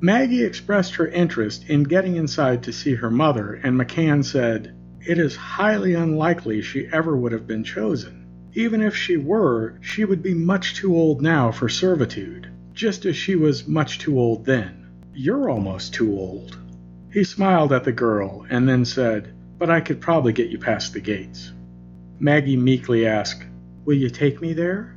Maggie 0.00 0.44
expressed 0.44 0.96
her 0.96 1.06
interest 1.06 1.68
in 1.68 1.84
getting 1.84 2.16
inside 2.16 2.62
to 2.64 2.72
see 2.72 2.94
her 2.94 3.10
mother, 3.10 3.54
and 3.62 3.78
McCann 3.78 4.24
said, 4.24 4.74
It 5.06 5.18
is 5.18 5.36
highly 5.36 5.94
unlikely 5.94 6.62
she 6.62 6.88
ever 6.92 7.16
would 7.16 7.32
have 7.32 7.46
been 7.46 7.64
chosen. 7.64 8.26
Even 8.54 8.82
if 8.82 8.94
she 8.94 9.16
were, 9.16 9.78
she 9.80 10.04
would 10.04 10.22
be 10.22 10.34
much 10.34 10.76
too 10.76 10.94
old 10.94 11.22
now 11.22 11.50
for 11.50 11.68
servitude, 11.68 12.48
just 12.72 13.06
as 13.06 13.16
she 13.16 13.34
was 13.34 13.66
much 13.66 13.98
too 13.98 14.18
old 14.18 14.44
then. 14.44 14.86
You're 15.14 15.48
almost 15.48 15.94
too 15.94 16.12
old. 16.12 16.58
He 17.12 17.24
smiled 17.24 17.72
at 17.72 17.84
the 17.84 17.92
girl 17.92 18.44
and 18.50 18.68
then 18.68 18.84
said, 18.84 19.32
But 19.58 19.70
I 19.70 19.80
could 19.80 20.00
probably 20.00 20.32
get 20.32 20.50
you 20.50 20.58
past 20.58 20.92
the 20.92 21.00
gates. 21.00 21.52
Maggie 22.18 22.56
meekly 22.56 23.06
asked, 23.06 23.44
Will 23.84 23.96
you 23.96 24.10
take 24.10 24.40
me 24.40 24.52
there? 24.52 24.96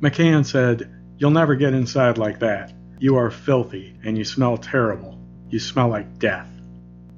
McCann 0.00 0.44
said, 0.44 0.90
You'll 1.16 1.30
never 1.30 1.54
get 1.54 1.72
inside 1.72 2.18
like 2.18 2.40
that. 2.40 2.72
You 3.04 3.16
are 3.16 3.30
filthy, 3.30 3.98
and 4.02 4.16
you 4.16 4.24
smell 4.24 4.56
terrible. 4.56 5.18
You 5.50 5.58
smell 5.58 5.88
like 5.88 6.18
death. 6.18 6.48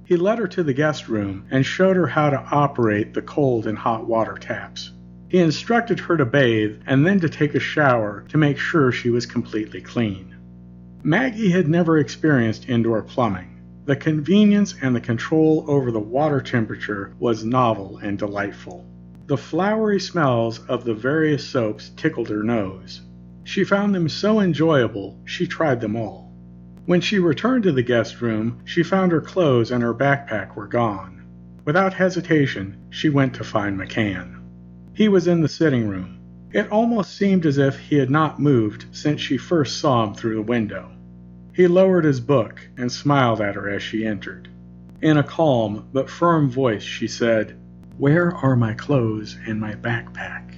He 0.04 0.16
led 0.16 0.40
her 0.40 0.48
to 0.48 0.64
the 0.64 0.74
guest 0.74 1.08
room 1.08 1.44
and 1.48 1.64
showed 1.64 1.94
her 1.94 2.08
how 2.08 2.28
to 2.28 2.44
operate 2.50 3.14
the 3.14 3.22
cold 3.22 3.68
and 3.68 3.78
hot 3.78 4.04
water 4.04 4.34
taps. 4.34 4.90
He 5.28 5.38
instructed 5.38 6.00
her 6.00 6.16
to 6.16 6.24
bathe 6.24 6.80
and 6.86 7.06
then 7.06 7.20
to 7.20 7.28
take 7.28 7.54
a 7.54 7.60
shower 7.60 8.24
to 8.30 8.36
make 8.36 8.58
sure 8.58 8.90
she 8.90 9.10
was 9.10 9.26
completely 9.26 9.80
clean. 9.80 10.34
Maggie 11.04 11.50
had 11.50 11.68
never 11.68 11.98
experienced 11.98 12.68
indoor 12.68 13.02
plumbing. 13.02 13.62
The 13.84 13.94
convenience 13.94 14.74
and 14.82 14.92
the 14.92 15.00
control 15.00 15.64
over 15.68 15.92
the 15.92 16.00
water 16.00 16.40
temperature 16.40 17.14
was 17.20 17.44
novel 17.44 17.98
and 17.98 18.18
delightful. 18.18 18.84
The 19.26 19.38
flowery 19.38 20.00
smells 20.00 20.58
of 20.66 20.82
the 20.82 20.94
various 20.94 21.46
soaps 21.46 21.90
tickled 21.90 22.28
her 22.30 22.42
nose. 22.42 23.02
She 23.46 23.62
found 23.62 23.94
them 23.94 24.08
so 24.08 24.40
enjoyable, 24.40 25.20
she 25.24 25.46
tried 25.46 25.80
them 25.80 25.94
all. 25.94 26.34
When 26.84 27.00
she 27.00 27.20
returned 27.20 27.62
to 27.62 27.70
the 27.70 27.80
guest 27.80 28.20
room, 28.20 28.58
she 28.64 28.82
found 28.82 29.12
her 29.12 29.20
clothes 29.20 29.70
and 29.70 29.84
her 29.84 29.94
backpack 29.94 30.56
were 30.56 30.66
gone. 30.66 31.22
Without 31.64 31.94
hesitation, 31.94 32.76
she 32.90 33.08
went 33.08 33.34
to 33.34 33.44
find 33.44 33.78
McCann. 33.78 34.42
He 34.94 35.08
was 35.08 35.28
in 35.28 35.42
the 35.42 35.48
sitting 35.48 35.86
room. 35.86 36.18
It 36.50 36.72
almost 36.72 37.16
seemed 37.16 37.46
as 37.46 37.56
if 37.56 37.78
he 37.78 37.98
had 37.98 38.10
not 38.10 38.40
moved 38.40 38.86
since 38.90 39.20
she 39.20 39.36
first 39.38 39.78
saw 39.78 40.02
him 40.02 40.14
through 40.14 40.34
the 40.34 40.42
window. 40.42 40.90
He 41.54 41.68
lowered 41.68 42.04
his 42.04 42.18
book 42.18 42.68
and 42.76 42.90
smiled 42.90 43.40
at 43.40 43.54
her 43.54 43.70
as 43.70 43.80
she 43.80 44.04
entered. 44.04 44.48
In 45.00 45.18
a 45.18 45.22
calm 45.22 45.86
but 45.92 46.10
firm 46.10 46.50
voice, 46.50 46.82
she 46.82 47.06
said, 47.06 47.56
Where 47.96 48.34
are 48.34 48.56
my 48.56 48.74
clothes 48.74 49.38
and 49.46 49.60
my 49.60 49.76
backpack? 49.76 50.55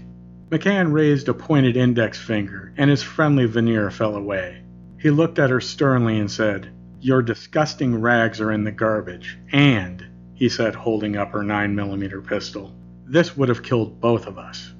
McCann 0.51 0.93
raised 0.93 1.29
a 1.29 1.35
pointed 1.35 1.77
index 1.77 2.19
finger, 2.19 2.73
and 2.79 2.89
his 2.89 3.03
friendly 3.03 3.45
veneer 3.45 3.91
fell 3.91 4.17
away. 4.17 4.63
He 4.99 5.11
looked 5.11 5.39
at 5.39 5.51
her 5.51 5.61
sternly 5.61 6.19
and 6.19 6.31
said, 6.31 6.71
Your 7.01 7.21
disgusting 7.21 8.01
rags 8.01 8.41
are 8.41 8.51
in 8.51 8.65
the 8.65 8.73
garbage, 8.73 9.39
and 9.53 10.03
he 10.35 10.49
said, 10.49 10.75
holding 10.75 11.17
up 11.17 11.33
her 11.33 11.41
9mm 11.41 12.27
pistol. 12.27 12.75
This 13.05 13.37
would 13.37 13.51
have 13.51 13.63
killed 13.63 14.01
both 14.01 14.27
of 14.27 14.39
us. 14.39 14.73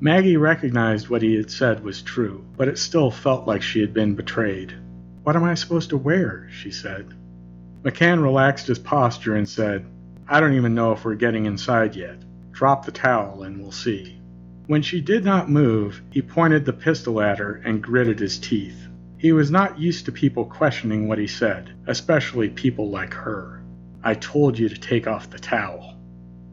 Maggie 0.00 0.36
recognized 0.36 1.08
what 1.08 1.22
he 1.22 1.34
had 1.34 1.50
said 1.50 1.82
was 1.82 2.02
true, 2.02 2.44
but 2.56 2.68
it 2.68 2.78
still 2.78 3.10
felt 3.10 3.46
like 3.46 3.62
she 3.62 3.80
had 3.80 3.92
been 3.92 4.14
betrayed. 4.14 4.72
What 5.24 5.34
am 5.34 5.42
I 5.42 5.54
supposed 5.54 5.90
to 5.90 5.96
wear? 5.96 6.48
she 6.52 6.70
said. 6.70 7.12
McCann 7.82 8.22
relaxed 8.22 8.68
his 8.68 8.78
posture 8.78 9.34
and 9.34 9.48
said, 9.48 9.84
I 10.28 10.38
don't 10.38 10.54
even 10.54 10.76
know 10.76 10.92
if 10.92 11.04
we're 11.04 11.16
getting 11.16 11.46
inside 11.46 11.96
yet. 11.96 12.18
Drop 12.52 12.84
the 12.84 12.92
towel 12.92 13.42
and 13.42 13.60
we'll 13.60 13.72
see. 13.72 14.21
When 14.72 14.80
she 14.80 15.02
did 15.02 15.22
not 15.22 15.50
move, 15.50 16.00
he 16.10 16.22
pointed 16.22 16.64
the 16.64 16.72
pistol 16.72 17.20
at 17.20 17.38
her 17.40 17.60
and 17.62 17.82
gritted 17.82 18.20
his 18.20 18.38
teeth. 18.38 18.88
He 19.18 19.30
was 19.30 19.50
not 19.50 19.78
used 19.78 20.06
to 20.06 20.12
people 20.12 20.46
questioning 20.46 21.06
what 21.06 21.18
he 21.18 21.26
said, 21.26 21.74
especially 21.86 22.48
people 22.48 22.88
like 22.88 23.12
her. 23.12 23.62
I 24.02 24.14
told 24.14 24.58
you 24.58 24.70
to 24.70 24.80
take 24.80 25.06
off 25.06 25.28
the 25.28 25.38
towel. 25.38 26.00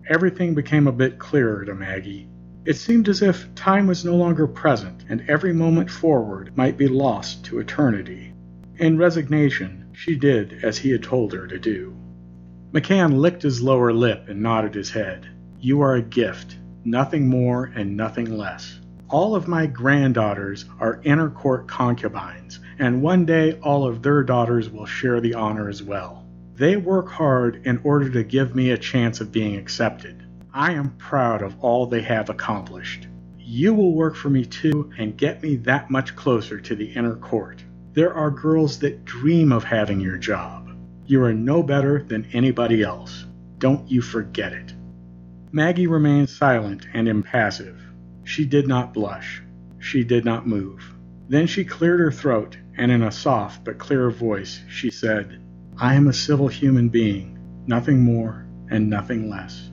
Everything 0.10 0.54
became 0.54 0.86
a 0.86 0.92
bit 0.92 1.18
clearer 1.18 1.64
to 1.64 1.74
Maggie. 1.74 2.28
It 2.66 2.76
seemed 2.76 3.08
as 3.08 3.22
if 3.22 3.56
time 3.56 3.88
was 3.88 4.04
no 4.04 4.18
longer 4.18 4.48
present, 4.48 5.06
and 5.08 5.24
every 5.30 5.54
moment 5.54 5.90
forward 5.90 6.58
might 6.58 6.78
be 6.78 6.90
lost 6.90 7.46
to 7.46 7.60
eternity. 7.60 8.34
In 8.80 8.98
resignation, 8.98 9.86
she 9.94 10.18
did 10.18 10.60
as 10.62 10.78
he 10.78 10.92
had 10.92 11.04
told 11.04 11.32
her 11.32 11.48
to 11.48 11.58
do. 11.58 11.96
McCann 12.74 13.14
licked 13.14 13.44
his 13.44 13.62
lower 13.62 13.94
lip 13.94 14.26
and 14.28 14.42
nodded 14.42 14.76
his 14.76 14.92
head. 14.92 15.26
You 15.62 15.80
are 15.80 15.96
a 15.96 16.02
gift, 16.02 16.58
nothing 16.86 17.28
more 17.28 17.72
and 17.76 17.96
nothing 17.98 18.38
less. 18.38 18.80
All 19.10 19.36
of 19.36 19.48
my 19.48 19.66
granddaughters 19.66 20.66
are 20.80 21.02
inner 21.04 21.30
court 21.30 21.68
concubines, 21.68 22.60
and 22.78 23.02
one 23.02 23.26
day 23.26 23.60
all 23.64 23.88
of 23.88 24.04
their 24.04 24.24
daughters 24.24 24.70
will 24.70 24.86
share 24.86 25.20
the 25.20 25.34
honor 25.34 25.68
as 25.68 25.82
well. 25.82 26.26
They 26.56 26.78
work 26.78 27.10
hard 27.10 27.66
in 27.66 27.80
order 27.84 28.10
to 28.10 28.24
give 28.24 28.54
me 28.54 28.72
a 28.72 28.78
chance 28.78 29.22
of 29.22 29.32
being 29.32 29.56
accepted. 29.56 30.24
I 30.54 30.74
am 30.74 30.96
proud 30.98 31.42
of 31.42 31.56
all 31.60 31.86
they 31.86 32.02
have 32.02 32.30
accomplished. 32.30 33.08
You 33.38 33.74
will 33.74 33.94
work 33.94 34.16
for 34.16 34.30
me 34.30 34.46
too 34.46 34.92
and 34.98 35.18
get 35.18 35.42
me 35.42 35.56
that 35.58 35.90
much 35.90 36.16
closer 36.16 36.60
to 36.60 36.76
the 36.76 36.92
inner 36.92 37.16
court. 37.16 37.64
There 37.94 38.14
are 38.14 38.30
girls 38.30 38.80
that 38.80 39.06
dream 39.06 39.52
of 39.52 39.64
having 39.64 40.00
your 40.00 40.18
job. 40.18 40.70
You 41.06 41.24
are 41.24 41.34
no 41.34 41.64
better 41.64 42.04
than 42.04 42.28
anybody 42.34 42.84
else. 42.84 43.26
Don't 43.58 43.90
you 43.90 44.02
forget 44.02 44.54
it. 44.54 44.74
Maggie 45.52 45.88
remained 45.88 46.30
silent 46.30 46.88
and 46.94 47.08
impassive. 47.08 47.82
She 48.24 48.46
did 48.46 48.68
not 48.68 48.94
blush. 48.94 49.42
She 49.80 50.04
did 50.04 50.24
not 50.24 50.48
move. 50.48 50.94
Then 51.28 51.48
she 51.48 51.66
cleared 51.66 52.00
her 52.00 52.12
throat, 52.12 52.56
and 52.78 52.92
in 52.92 53.02
a 53.02 53.12
soft 53.12 53.66
but 53.66 53.80
clear 53.80 54.12
voice 54.12 54.62
she 54.70 54.92
said, 54.92 55.42
I 55.76 55.96
am 55.96 56.08
a 56.08 56.14
civil 56.14 56.50
human 56.50 56.90
being, 56.90 57.40
nothing 57.66 58.02
more 58.02 58.46
and 58.70 58.92
nothing 58.92 59.28
less. 59.28 59.72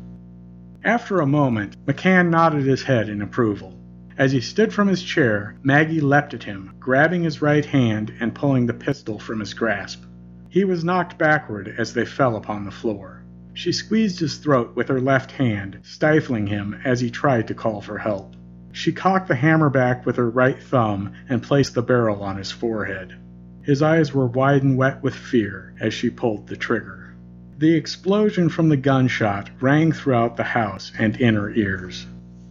After 0.83 1.21
a 1.21 1.27
moment, 1.27 1.77
McCann 1.85 2.31
nodded 2.31 2.65
his 2.65 2.83
head 2.83 3.11
in 3.11 3.21
approval. 3.21 3.79
As 4.17 4.33
he 4.33 4.41
stood 4.41 4.73
from 4.73 4.89
his 4.89 5.03
chair, 5.03 5.57
Maggie 5.63 6.01
leapt 6.01 6.33
at 6.33 6.45
him, 6.45 6.73
grabbing 6.81 7.23
his 7.23 7.43
right 7.43 7.67
hand 7.67 8.15
and 8.19 8.35
pulling 8.35 8.65
the 8.65 8.73
pistol 8.73 9.19
from 9.19 9.41
his 9.41 9.53
grasp. 9.53 10.05
He 10.49 10.65
was 10.65 10.85
knocked 10.85 11.19
backward 11.19 11.75
as 11.77 11.93
they 11.93 12.07
fell 12.07 12.37
upon 12.37 12.65
the 12.65 12.71
floor. 12.71 13.26
She 13.57 13.73
squeezed 13.73 14.21
his 14.21 14.37
throat 14.37 14.77
with 14.77 14.89
her 14.89 15.01
left 15.01 15.33
hand, 15.33 15.79
stifling 15.83 16.47
him 16.47 16.77
as 16.85 17.01
he 17.01 17.09
tried 17.09 17.49
to 17.49 17.55
call 17.55 17.81
for 17.81 17.97
help. 17.97 18.37
She 18.71 18.93
cocked 18.93 19.29
the 19.29 19.35
hammer 19.35 19.71
back 19.71 20.05
with 20.05 20.17
her 20.17 20.29
right 20.29 20.63
thumb 20.63 21.15
and 21.27 21.43
placed 21.43 21.75
the 21.75 21.81
barrel 21.81 22.23
on 22.23 22.37
his 22.37 22.53
forehead. 22.53 23.15
His 23.63 23.81
eyes 23.81 24.13
were 24.13 24.27
wide 24.27 24.63
and 24.63 24.77
wet 24.77 25.03
with 25.03 25.15
fear 25.15 25.73
as 25.81 25.95
she 25.95 26.11
pulled 26.11 26.47
the 26.47 26.57
trigger. 26.57 27.15
The 27.57 27.73
explosion 27.73 28.51
from 28.51 28.69
the 28.69 28.77
gunshot 28.77 29.49
rang 29.59 29.91
throughout 29.91 30.37
the 30.37 30.45
house 30.45 30.93
and 30.99 31.17
in 31.17 31.35
her 31.35 31.51
ears. 31.51 32.07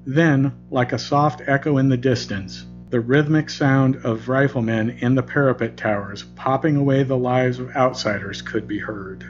Then, 0.07 0.53
like 0.71 0.91
a 0.91 0.97
soft 0.97 1.43
echo 1.45 1.77
in 1.77 1.89
the 1.89 1.97
distance, 1.97 2.65
the 2.89 2.99
rhythmic 2.99 3.51
sound 3.51 3.97
of 3.97 4.27
riflemen 4.27 4.89
in 4.89 5.13
the 5.13 5.21
parapet 5.21 5.77
towers 5.77 6.23
popping 6.35 6.75
away 6.75 7.03
the 7.03 7.15
lives 7.15 7.59
of 7.59 7.75
outsiders 7.75 8.41
could 8.41 8.67
be 8.67 8.79
heard. 8.79 9.23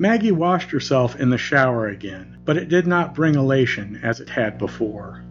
Maggie 0.00 0.30
washed 0.30 0.70
herself 0.70 1.18
in 1.18 1.28
the 1.28 1.36
shower 1.36 1.88
again, 1.88 2.38
but 2.44 2.56
it 2.56 2.68
did 2.68 2.86
not 2.86 3.16
bring 3.16 3.34
elation 3.34 3.98
as 4.00 4.20
it 4.20 4.28
had 4.28 4.56
before. 4.56 5.24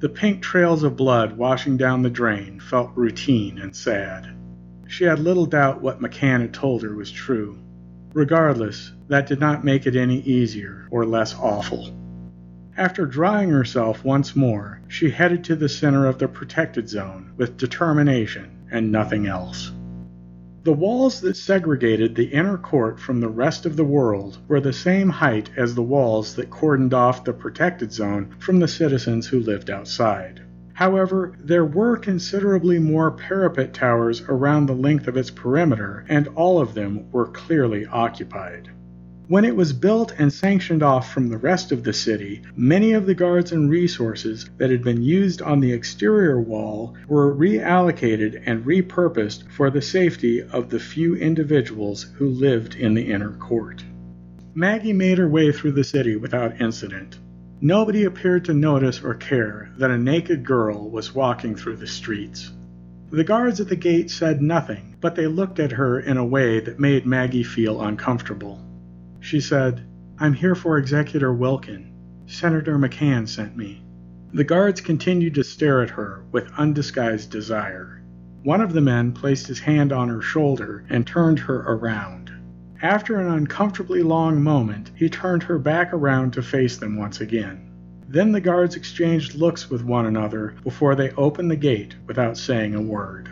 The 0.00 0.08
pink 0.08 0.42
trails 0.42 0.82
of 0.82 0.96
blood 0.96 1.36
washing 1.36 1.76
down 1.76 2.02
the 2.02 2.10
drain 2.10 2.58
felt 2.58 2.90
routine 2.96 3.58
and 3.58 3.76
sad. 3.76 4.26
She 4.88 5.04
had 5.04 5.20
little 5.20 5.46
doubt 5.46 5.82
what 5.82 6.00
McCann 6.00 6.40
had 6.40 6.52
told 6.52 6.82
her 6.82 6.96
was 6.96 7.12
true. 7.12 7.58
Regardless, 8.12 8.92
that 9.06 9.28
did 9.28 9.38
not 9.38 9.64
make 9.64 9.86
it 9.86 9.94
any 9.94 10.20
easier 10.22 10.88
or 10.90 11.06
less 11.06 11.36
awful. 11.36 11.94
After 12.76 13.06
drying 13.06 13.50
herself 13.50 14.04
once 14.04 14.34
more, 14.34 14.80
she 14.88 15.10
headed 15.10 15.44
to 15.44 15.54
the 15.54 15.68
center 15.68 16.06
of 16.06 16.18
the 16.18 16.26
protected 16.26 16.88
zone 16.88 17.32
with 17.36 17.56
determination 17.56 18.50
and 18.70 18.90
nothing 18.90 19.28
else. 19.28 19.70
The 20.68 20.74
walls 20.74 21.22
that 21.22 21.34
segregated 21.34 22.14
the 22.14 22.26
inner 22.26 22.58
court 22.58 23.00
from 23.00 23.20
the 23.20 23.30
rest 23.30 23.64
of 23.64 23.74
the 23.74 23.86
world 23.86 24.36
were 24.48 24.60
the 24.60 24.74
same 24.74 25.08
height 25.08 25.48
as 25.56 25.74
the 25.74 25.82
walls 25.82 26.34
that 26.34 26.50
cordoned 26.50 26.92
off 26.92 27.24
the 27.24 27.32
protected 27.32 27.90
zone 27.90 28.34
from 28.38 28.58
the 28.60 28.68
citizens 28.68 29.26
who 29.26 29.40
lived 29.40 29.70
outside. 29.70 30.42
However, 30.74 31.32
there 31.42 31.64
were 31.64 31.96
considerably 31.96 32.78
more 32.78 33.10
parapet 33.10 33.72
towers 33.72 34.20
around 34.28 34.66
the 34.66 34.74
length 34.74 35.08
of 35.08 35.16
its 35.16 35.30
perimeter, 35.30 36.04
and 36.06 36.28
all 36.34 36.60
of 36.60 36.74
them 36.74 37.10
were 37.12 37.28
clearly 37.28 37.86
occupied. 37.86 38.68
When 39.28 39.44
it 39.44 39.56
was 39.56 39.74
built 39.74 40.14
and 40.18 40.32
sanctioned 40.32 40.82
off 40.82 41.12
from 41.12 41.28
the 41.28 41.36
rest 41.36 41.70
of 41.70 41.84
the 41.84 41.92
city, 41.92 42.40
many 42.56 42.94
of 42.94 43.04
the 43.04 43.14
guards 43.14 43.52
and 43.52 43.68
resources 43.68 44.48
that 44.56 44.70
had 44.70 44.82
been 44.82 45.02
used 45.02 45.42
on 45.42 45.60
the 45.60 45.70
exterior 45.70 46.40
wall 46.40 46.94
were 47.08 47.36
reallocated 47.36 48.40
and 48.46 48.64
repurposed 48.64 49.42
for 49.50 49.68
the 49.68 49.82
safety 49.82 50.40
of 50.40 50.70
the 50.70 50.80
few 50.80 51.14
individuals 51.14 52.06
who 52.16 52.26
lived 52.26 52.74
in 52.74 52.94
the 52.94 53.12
inner 53.12 53.32
court. 53.32 53.84
Maggie 54.54 54.94
made 54.94 55.18
her 55.18 55.28
way 55.28 55.52
through 55.52 55.72
the 55.72 55.84
city 55.84 56.16
without 56.16 56.58
incident. 56.58 57.18
Nobody 57.60 58.04
appeared 58.04 58.46
to 58.46 58.54
notice 58.54 59.04
or 59.04 59.12
care 59.12 59.68
that 59.76 59.90
a 59.90 59.98
naked 59.98 60.42
girl 60.42 60.88
was 60.88 61.14
walking 61.14 61.54
through 61.54 61.76
the 61.76 61.86
streets. 61.86 62.50
The 63.10 63.24
guards 63.24 63.60
at 63.60 63.68
the 63.68 63.76
gate 63.76 64.10
said 64.10 64.40
nothing, 64.40 64.96
but 65.02 65.16
they 65.16 65.26
looked 65.26 65.58
at 65.60 65.72
her 65.72 66.00
in 66.00 66.16
a 66.16 66.24
way 66.24 66.60
that 66.60 66.80
made 66.80 67.04
Maggie 67.04 67.42
feel 67.42 67.82
uncomfortable. 67.82 68.64
She 69.20 69.40
said, 69.40 69.82
I'm 70.18 70.32
here 70.32 70.54
for 70.54 70.78
Executor 70.78 71.32
Wilkin. 71.32 71.92
Senator 72.26 72.78
McCann 72.78 73.28
sent 73.28 73.56
me. 73.56 73.82
The 74.32 74.44
guards 74.44 74.80
continued 74.80 75.34
to 75.34 75.44
stare 75.44 75.82
at 75.82 75.90
her 75.90 76.22
with 76.30 76.52
undisguised 76.56 77.30
desire. 77.30 78.02
One 78.42 78.60
of 78.60 78.72
the 78.72 78.80
men 78.80 79.12
placed 79.12 79.46
his 79.46 79.60
hand 79.60 79.92
on 79.92 80.08
her 80.08 80.22
shoulder 80.22 80.84
and 80.88 81.06
turned 81.06 81.40
her 81.40 81.60
around. 81.60 82.30
After 82.80 83.16
an 83.16 83.32
uncomfortably 83.32 84.02
long 84.02 84.42
moment, 84.42 84.92
he 84.94 85.08
turned 85.08 85.42
her 85.44 85.58
back 85.58 85.92
around 85.92 86.32
to 86.34 86.42
face 86.42 86.76
them 86.76 86.96
once 86.96 87.20
again. 87.20 87.70
Then 88.08 88.32
the 88.32 88.40
guards 88.40 88.76
exchanged 88.76 89.34
looks 89.34 89.68
with 89.68 89.84
one 89.84 90.06
another 90.06 90.54
before 90.62 90.94
they 90.94 91.10
opened 91.12 91.50
the 91.50 91.56
gate 91.56 91.96
without 92.06 92.38
saying 92.38 92.74
a 92.74 92.80
word. 92.80 93.28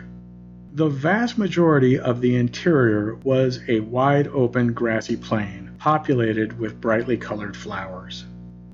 The 0.73 0.89
vast 0.89 1.37
majority 1.37 1.97
of 1.97 2.21
the 2.21 2.35
interior 2.35 3.15
was 3.23 3.61
a 3.67 3.79
wide 3.79 4.27
open 4.27 4.73
grassy 4.73 5.15
plain, 5.15 5.66
populated 5.77 6.57
with 6.59 6.81
brightly 6.81 7.17
colored 7.17 7.55
flowers. 7.55 8.25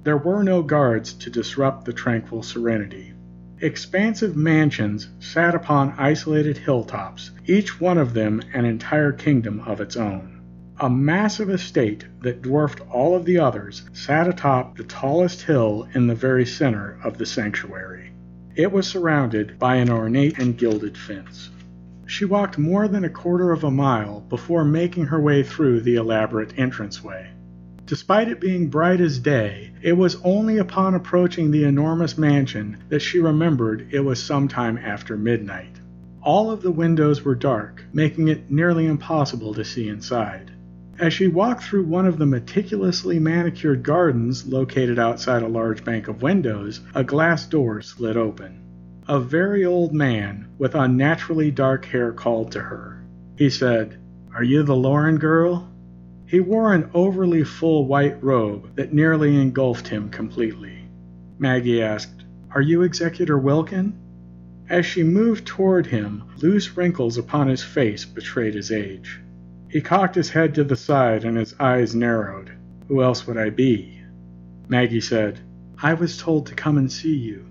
There 0.04 0.18
were 0.18 0.44
no 0.44 0.62
guards 0.62 1.14
to 1.14 1.30
disrupt 1.30 1.86
the 1.86 1.94
tranquil 1.94 2.44
serenity. 2.44 3.14
Expansive 3.62 4.36
mansions 4.36 5.08
sat 5.20 5.56
upon 5.56 5.94
isolated 5.98 6.58
hilltops, 6.58 7.32
each 7.46 7.80
one 7.80 7.98
of 7.98 8.14
them 8.14 8.42
an 8.54 8.66
entire 8.66 9.14
kingdom 9.14 9.62
of 9.62 9.80
its 9.80 9.96
own. 9.96 10.42
A 10.80 10.90
massive 10.90 11.50
estate 11.50 12.06
that 12.22 12.42
dwarfed 12.42 12.82
all 12.92 13.16
of 13.16 13.24
the 13.24 13.38
others 13.38 13.84
sat 13.94 14.28
atop 14.28 14.76
the 14.76 14.84
tallest 14.84 15.44
hill 15.44 15.88
in 15.94 16.08
the 16.08 16.16
very 16.16 16.46
center 16.46 16.98
of 17.04 17.18
the 17.18 17.26
sanctuary. 17.26 18.12
It 18.56 18.72
was 18.72 18.86
surrounded 18.86 19.58
by 19.58 19.78
an 19.78 19.90
ornate 19.90 20.40
and 20.40 20.58
gilded 20.58 20.98
fence. 20.98 21.50
She 22.16 22.26
walked 22.26 22.60
more 22.60 22.88
than 22.88 23.04
a 23.04 23.10
quarter 23.10 23.52
of 23.52 23.64
a 23.64 23.72
mile 23.72 24.24
before 24.30 24.64
making 24.64 25.08
her 25.08 25.20
way 25.20 25.42
through 25.42 25.82
the 25.82 25.96
elaborate 25.96 26.54
entranceway. 26.54 27.32
Despite 27.88 28.28
it 28.28 28.40
being 28.40 28.70
bright 28.70 29.02
as 29.02 29.18
day, 29.18 29.72
it 29.82 29.98
was 29.98 30.22
only 30.24 30.60
upon 30.60 30.94
approaching 30.94 31.50
the 31.50 31.64
enormous 31.64 32.16
mansion 32.16 32.78
that 32.90 33.02
she 33.02 33.18
remembered 33.20 33.88
it 33.90 34.02
was 34.02 34.22
sometime 34.22 34.78
after 34.78 35.18
midnight. 35.18 35.82
All 36.22 36.52
of 36.52 36.62
the 36.62 36.70
windows 36.70 37.26
were 37.26 37.34
dark, 37.34 37.84
making 37.92 38.28
it 38.28 38.52
nearly 38.52 38.86
impossible 38.86 39.56
to 39.56 39.66
see 39.66 39.88
inside. 39.88 40.52
As 41.00 41.14
she 41.14 41.28
walked 41.28 41.64
through 41.64 41.86
one 41.86 42.06
of 42.06 42.20
the 42.20 42.28
meticulously 42.28 43.18
manicured 43.18 43.82
gardens 43.82 44.46
located 44.46 45.00
outside 45.00 45.42
a 45.42 45.48
large 45.48 45.84
bank 45.84 46.08
of 46.08 46.22
windows, 46.22 46.80
a 46.94 47.04
glass 47.04 47.48
door 47.48 47.82
slid 47.82 48.18
open. 48.18 48.60
A 49.06 49.20
very 49.20 49.66
old 49.66 49.94
man 49.94 50.48
with 50.58 50.76
unnaturally 50.76 51.52
dark 51.52 51.84
hair 51.84 52.14
called 52.14 52.54
to 52.54 52.62
her. 52.62 53.04
He 53.38 53.50
said, 53.50 53.98
Are 54.34 54.44
you 54.44 54.64
the 54.64 54.78
Lauren 54.78 55.18
girl? 55.18 55.70
He 56.26 56.40
wore 56.40 56.74
an 56.74 56.90
overly 56.94 57.44
full 57.44 57.86
white 57.86 58.24
robe 58.24 58.76
that 58.76 58.94
nearly 58.94 59.36
engulfed 59.36 59.90
him 59.90 60.10
completely. 60.10 60.88
Maggie 61.38 61.82
asked, 61.82 62.24
Are 62.52 62.62
you 62.62 62.82
Executor 62.82 63.38
Wilkin? 63.38 63.94
As 64.70 64.86
she 64.86 65.04
moved 65.04 65.46
toward 65.46 65.88
him, 65.88 66.24
loose 66.38 66.78
wrinkles 66.78 67.18
upon 67.18 67.50
his 67.50 67.62
face 67.62 68.06
betrayed 68.06 68.54
his 68.54 68.72
age. 68.72 69.20
He 69.68 69.82
cocked 69.82 70.16
his 70.16 70.30
head 70.30 70.56
to 70.56 70.64
the 70.64 70.78
side 70.78 71.26
and 71.26 71.36
his 71.36 71.54
eyes 71.60 71.94
narrowed. 71.94 72.52
Who 72.88 73.04
else 73.04 73.28
would 73.28 73.38
I 73.38 73.50
be? 73.50 74.00
Maggie 74.70 75.02
said, 75.02 75.42
I 75.82 75.94
was 75.94 76.18
told 76.18 76.46
to 76.48 76.56
come 76.56 76.78
and 76.78 76.90
see 76.90 77.16
you. 77.16 77.46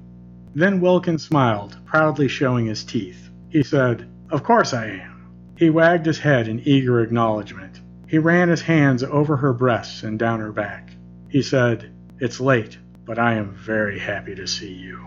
Then 0.55 0.81
Wilkins 0.81 1.25
smiled, 1.25 1.79
proudly 1.87 2.29
showing 2.29 2.67
his 2.67 2.85
teeth. 2.85 3.31
He 3.49 3.63
said, 3.63 4.09
Of 4.31 4.43
course 4.43 4.75
I 4.75 4.87
am. 4.87 5.33
He 5.57 5.71
wagged 5.71 6.07
his 6.07 6.19
head 6.19 6.49
in 6.49 6.61
eager 6.67 7.01
acknowledgement. 7.01 7.81
He 8.07 8.19
ran 8.19 8.49
his 8.49 8.61
hands 8.61 9.03
over 9.03 9.37
her 9.37 9.55
breasts 9.55 10.03
and 10.03 10.19
down 10.19 10.41
her 10.41 10.53
back. 10.53 10.91
He 11.29 11.41
said, 11.41 11.91
It's 12.19 12.41
late, 12.41 12.77
but 13.07 13.19
I 13.19 13.35
am 13.35 13.55
very 13.55 13.99
happy 13.99 14.35
to 14.35 14.47
see 14.47 14.73
you. 14.73 15.01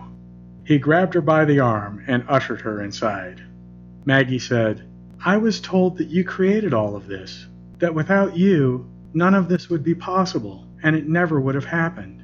He 0.64 0.78
grabbed 0.78 1.14
her 1.14 1.20
by 1.20 1.44
the 1.44 1.60
arm 1.60 2.02
and 2.08 2.24
ushered 2.28 2.62
her 2.62 2.82
inside. 2.82 3.40
Maggie 4.04 4.40
said, 4.40 4.82
I 5.24 5.36
was 5.36 5.60
told 5.60 5.98
that 5.98 6.08
you 6.08 6.24
created 6.24 6.74
all 6.74 6.96
of 6.96 7.06
this, 7.06 7.46
that 7.78 7.94
without 7.94 8.36
you, 8.36 8.88
none 9.14 9.34
of 9.34 9.48
this 9.48 9.70
would 9.70 9.84
be 9.84 9.94
possible, 9.94 10.66
and 10.82 10.96
it 10.96 11.08
never 11.08 11.40
would 11.40 11.54
have 11.54 11.64
happened. 11.64 12.15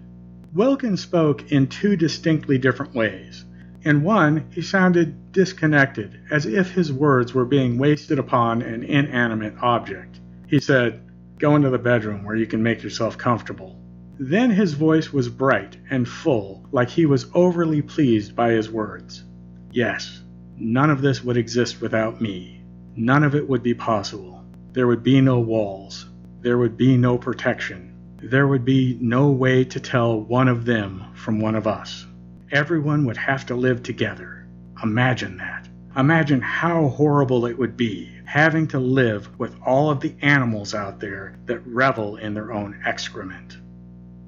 Wilkin 0.54 0.98
spoke 0.98 1.50
in 1.50 1.66
two 1.66 1.96
distinctly 1.96 2.58
different 2.58 2.94
ways. 2.94 3.46
In 3.84 4.02
one, 4.02 4.44
he 4.50 4.60
sounded 4.60 5.32
disconnected, 5.32 6.20
as 6.30 6.44
if 6.44 6.72
his 6.72 6.92
words 6.92 7.32
were 7.32 7.46
being 7.46 7.78
wasted 7.78 8.18
upon 8.18 8.60
an 8.60 8.82
inanimate 8.82 9.54
object. 9.62 10.20
He 10.46 10.60
said, 10.60 11.00
Go 11.38 11.56
into 11.56 11.70
the 11.70 11.78
bedroom 11.78 12.22
where 12.22 12.36
you 12.36 12.46
can 12.46 12.62
make 12.62 12.82
yourself 12.82 13.16
comfortable. 13.16 13.80
Then 14.18 14.50
his 14.50 14.74
voice 14.74 15.10
was 15.10 15.30
bright 15.30 15.78
and 15.88 16.06
full, 16.06 16.68
like 16.70 16.90
he 16.90 17.06
was 17.06 17.30
overly 17.32 17.80
pleased 17.80 18.36
by 18.36 18.50
his 18.50 18.70
words. 18.70 19.24
Yes, 19.72 20.22
none 20.58 20.90
of 20.90 21.00
this 21.00 21.24
would 21.24 21.38
exist 21.38 21.80
without 21.80 22.20
me. 22.20 22.62
None 22.94 23.24
of 23.24 23.34
it 23.34 23.48
would 23.48 23.62
be 23.62 23.72
possible. 23.72 24.44
There 24.74 24.86
would 24.86 25.02
be 25.02 25.22
no 25.22 25.40
walls. 25.40 26.06
There 26.42 26.58
would 26.58 26.76
be 26.76 26.98
no 26.98 27.16
protection. 27.16 27.91
There 28.24 28.46
would 28.46 28.64
be 28.64 28.96
no 29.00 29.30
way 29.30 29.64
to 29.64 29.80
tell 29.80 30.20
one 30.20 30.46
of 30.46 30.64
them 30.64 31.02
from 31.14 31.40
one 31.40 31.56
of 31.56 31.66
us. 31.66 32.06
Everyone 32.52 33.04
would 33.04 33.16
have 33.16 33.44
to 33.46 33.56
live 33.56 33.82
together. 33.82 34.46
Imagine 34.80 35.38
that. 35.38 35.68
Imagine 35.96 36.40
how 36.40 36.87
horrible 36.87 37.46
it 37.46 37.58
would 37.58 37.76
be 37.76 38.12
having 38.24 38.68
to 38.68 38.78
live 38.78 39.28
with 39.40 39.56
all 39.66 39.90
of 39.90 40.00
the 40.00 40.14
animals 40.22 40.72
out 40.72 41.00
there 41.00 41.37
that 41.46 41.66
revel 41.66 42.16
in 42.16 42.32
their 42.32 42.52
own 42.52 42.80
excrement. 42.87 43.58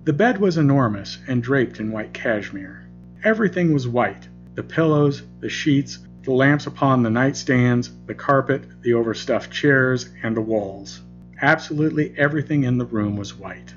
The 0.03 0.13
bed 0.13 0.41
was 0.41 0.59
enormous 0.59 1.19
and 1.29 1.41
draped 1.41 1.79
in 1.79 1.93
white 1.93 2.13
cashmere. 2.13 2.89
Everything 3.23 3.73
was 3.73 3.87
white 3.87 4.29
the 4.57 4.65
pillows, 4.65 5.23
the 5.39 5.49
sheets, 5.49 6.01
the 6.25 6.33
lamps 6.33 6.67
upon 6.67 7.03
the 7.03 7.11
nightstands, 7.11 7.91
the 8.07 8.15
carpet, 8.15 8.83
the 8.83 8.95
overstuffed 8.95 9.53
chairs, 9.53 10.11
and 10.23 10.37
the 10.37 10.41
walls. 10.41 11.01
Absolutely 11.41 12.13
everything 12.19 12.65
in 12.65 12.79
the 12.79 12.85
room 12.85 13.17
was 13.17 13.39
white. 13.39 13.74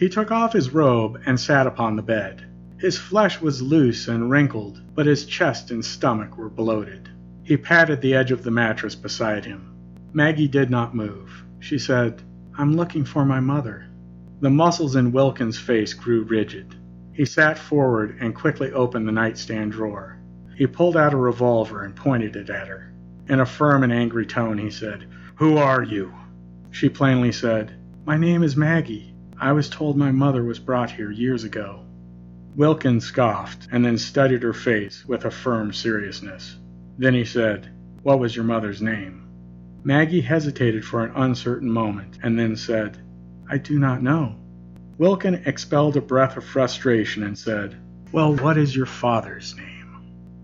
He 0.00 0.08
took 0.08 0.30
off 0.30 0.54
his 0.54 0.72
robe 0.72 1.20
and 1.26 1.38
sat 1.38 1.66
upon 1.66 1.94
the 1.94 2.02
bed. 2.02 2.46
His 2.78 2.96
flesh 2.96 3.38
was 3.42 3.60
loose 3.60 4.08
and 4.08 4.30
wrinkled, 4.30 4.80
but 4.94 5.04
his 5.04 5.26
chest 5.26 5.70
and 5.70 5.84
stomach 5.84 6.38
were 6.38 6.48
bloated. 6.48 7.10
He 7.42 7.58
patted 7.58 8.00
the 8.00 8.14
edge 8.14 8.30
of 8.30 8.42
the 8.42 8.50
mattress 8.50 8.94
beside 8.94 9.44
him. 9.44 9.76
Maggie 10.14 10.48
did 10.48 10.70
not 10.70 10.94
move. 10.94 11.44
She 11.58 11.78
said, 11.78 12.22
I'm 12.56 12.78
looking 12.78 13.04
for 13.04 13.26
my 13.26 13.40
mother. 13.40 13.90
The 14.40 14.48
muscles 14.48 14.96
in 14.96 15.12
Wilkin's 15.12 15.58
face 15.58 15.92
grew 15.92 16.22
rigid. 16.22 16.74
He 17.12 17.26
sat 17.26 17.58
forward 17.58 18.16
and 18.22 18.34
quickly 18.34 18.72
opened 18.72 19.06
the 19.06 19.12
nightstand 19.12 19.72
drawer. 19.72 20.18
He 20.56 20.66
pulled 20.66 20.96
out 20.96 21.12
a 21.12 21.18
revolver 21.18 21.84
and 21.84 21.94
pointed 21.94 22.36
it 22.36 22.48
at 22.48 22.68
her. 22.68 22.94
In 23.28 23.40
a 23.40 23.44
firm 23.44 23.82
and 23.82 23.92
angry 23.92 24.24
tone, 24.24 24.56
he 24.56 24.70
said, 24.70 25.06
Who 25.34 25.58
are 25.58 25.82
you? 25.82 26.14
She 26.70 26.88
plainly 26.88 27.32
said, 27.32 27.74
My 28.06 28.16
name 28.16 28.42
is 28.42 28.56
Maggie. 28.56 29.09
I 29.42 29.52
was 29.52 29.70
told 29.70 29.96
my 29.96 30.12
mother 30.12 30.44
was 30.44 30.58
brought 30.58 30.90
here 30.90 31.10
years 31.10 31.44
ago. 31.44 31.80
Wilkins 32.56 33.06
scoffed 33.06 33.68
and 33.72 33.82
then 33.82 33.96
studied 33.96 34.42
her 34.42 34.52
face 34.52 35.02
with 35.06 35.24
a 35.24 35.30
firm 35.30 35.72
seriousness. 35.72 36.56
Then 36.98 37.14
he 37.14 37.24
said, 37.24 37.70
What 38.02 38.18
was 38.18 38.36
your 38.36 38.44
mother's 38.44 38.82
name? 38.82 39.26
Maggie 39.82 40.20
hesitated 40.20 40.84
for 40.84 41.02
an 41.02 41.12
uncertain 41.16 41.70
moment 41.70 42.18
and 42.22 42.38
then 42.38 42.54
said, 42.54 42.98
I 43.48 43.56
do 43.56 43.78
not 43.78 44.02
know. 44.02 44.36
Wilkin 44.98 45.36
expelled 45.46 45.96
a 45.96 46.02
breath 46.02 46.36
of 46.36 46.44
frustration 46.44 47.22
and 47.22 47.38
said, 47.38 47.76
Well, 48.12 48.36
what 48.36 48.58
is 48.58 48.76
your 48.76 48.84
father's 48.84 49.56
name? 49.56 49.96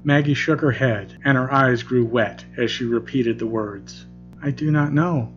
Maggie 0.05 0.33
shook 0.33 0.63
her 0.63 0.71
head, 0.71 1.19
and 1.23 1.37
her 1.37 1.53
eyes 1.53 1.83
grew 1.83 2.07
wet 2.07 2.47
as 2.57 2.71
she 2.71 2.87
repeated 2.87 3.39
the 3.39 3.47
words. 3.47 4.07
I 4.43 4.53
do 4.53 4.71
not 4.71 4.95
know. 4.95 5.35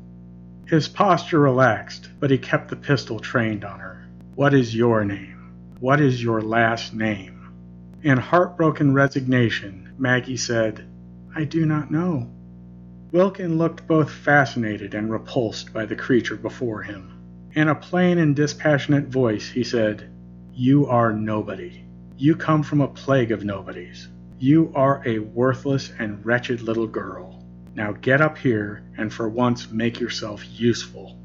His 0.69 0.87
posture 0.87 1.39
relaxed, 1.39 2.11
but 2.19 2.29
he 2.29 2.37
kept 2.37 2.69
the 2.69 2.75
pistol 2.75 3.19
trained 3.19 3.65
on 3.65 3.79
her. 3.79 4.05
What 4.35 4.53
is 4.53 4.75
your 4.75 5.03
name? 5.03 5.51
What 5.79 5.99
is 5.99 6.21
your 6.21 6.43
last 6.43 6.93
name? 6.93 7.49
In 8.03 8.19
heartbroken 8.19 8.93
resignation, 8.93 9.89
Maggie 9.97 10.37
said, 10.37 10.85
I 11.35 11.45
do 11.45 11.65
not 11.65 11.89
know. 11.89 12.29
Wilkin 13.11 13.57
looked 13.57 13.87
both 13.87 14.11
fascinated 14.11 14.93
and 14.93 15.09
repulsed 15.09 15.73
by 15.73 15.87
the 15.87 15.95
creature 15.95 16.35
before 16.35 16.83
him. 16.83 17.13
In 17.53 17.67
a 17.67 17.73
plain 17.73 18.19
and 18.19 18.35
dispassionate 18.35 19.07
voice, 19.07 19.49
he 19.49 19.63
said, 19.63 20.07
You 20.53 20.85
are 20.85 21.11
nobody. 21.11 21.83
You 22.15 22.35
come 22.35 22.61
from 22.61 22.81
a 22.81 22.87
plague 22.87 23.31
of 23.31 23.43
nobodies. 23.43 24.07
You 24.37 24.71
are 24.75 25.01
a 25.03 25.17
worthless 25.17 25.91
and 25.97 26.23
wretched 26.23 26.61
little 26.61 26.85
girl. 26.85 27.38
Now 27.79 27.93
get 27.93 28.19
up 28.19 28.37
here 28.37 28.81
and 28.97 29.13
for 29.13 29.29
once 29.29 29.71
make 29.71 30.01
yourself 30.01 30.43
useful. 30.51 31.17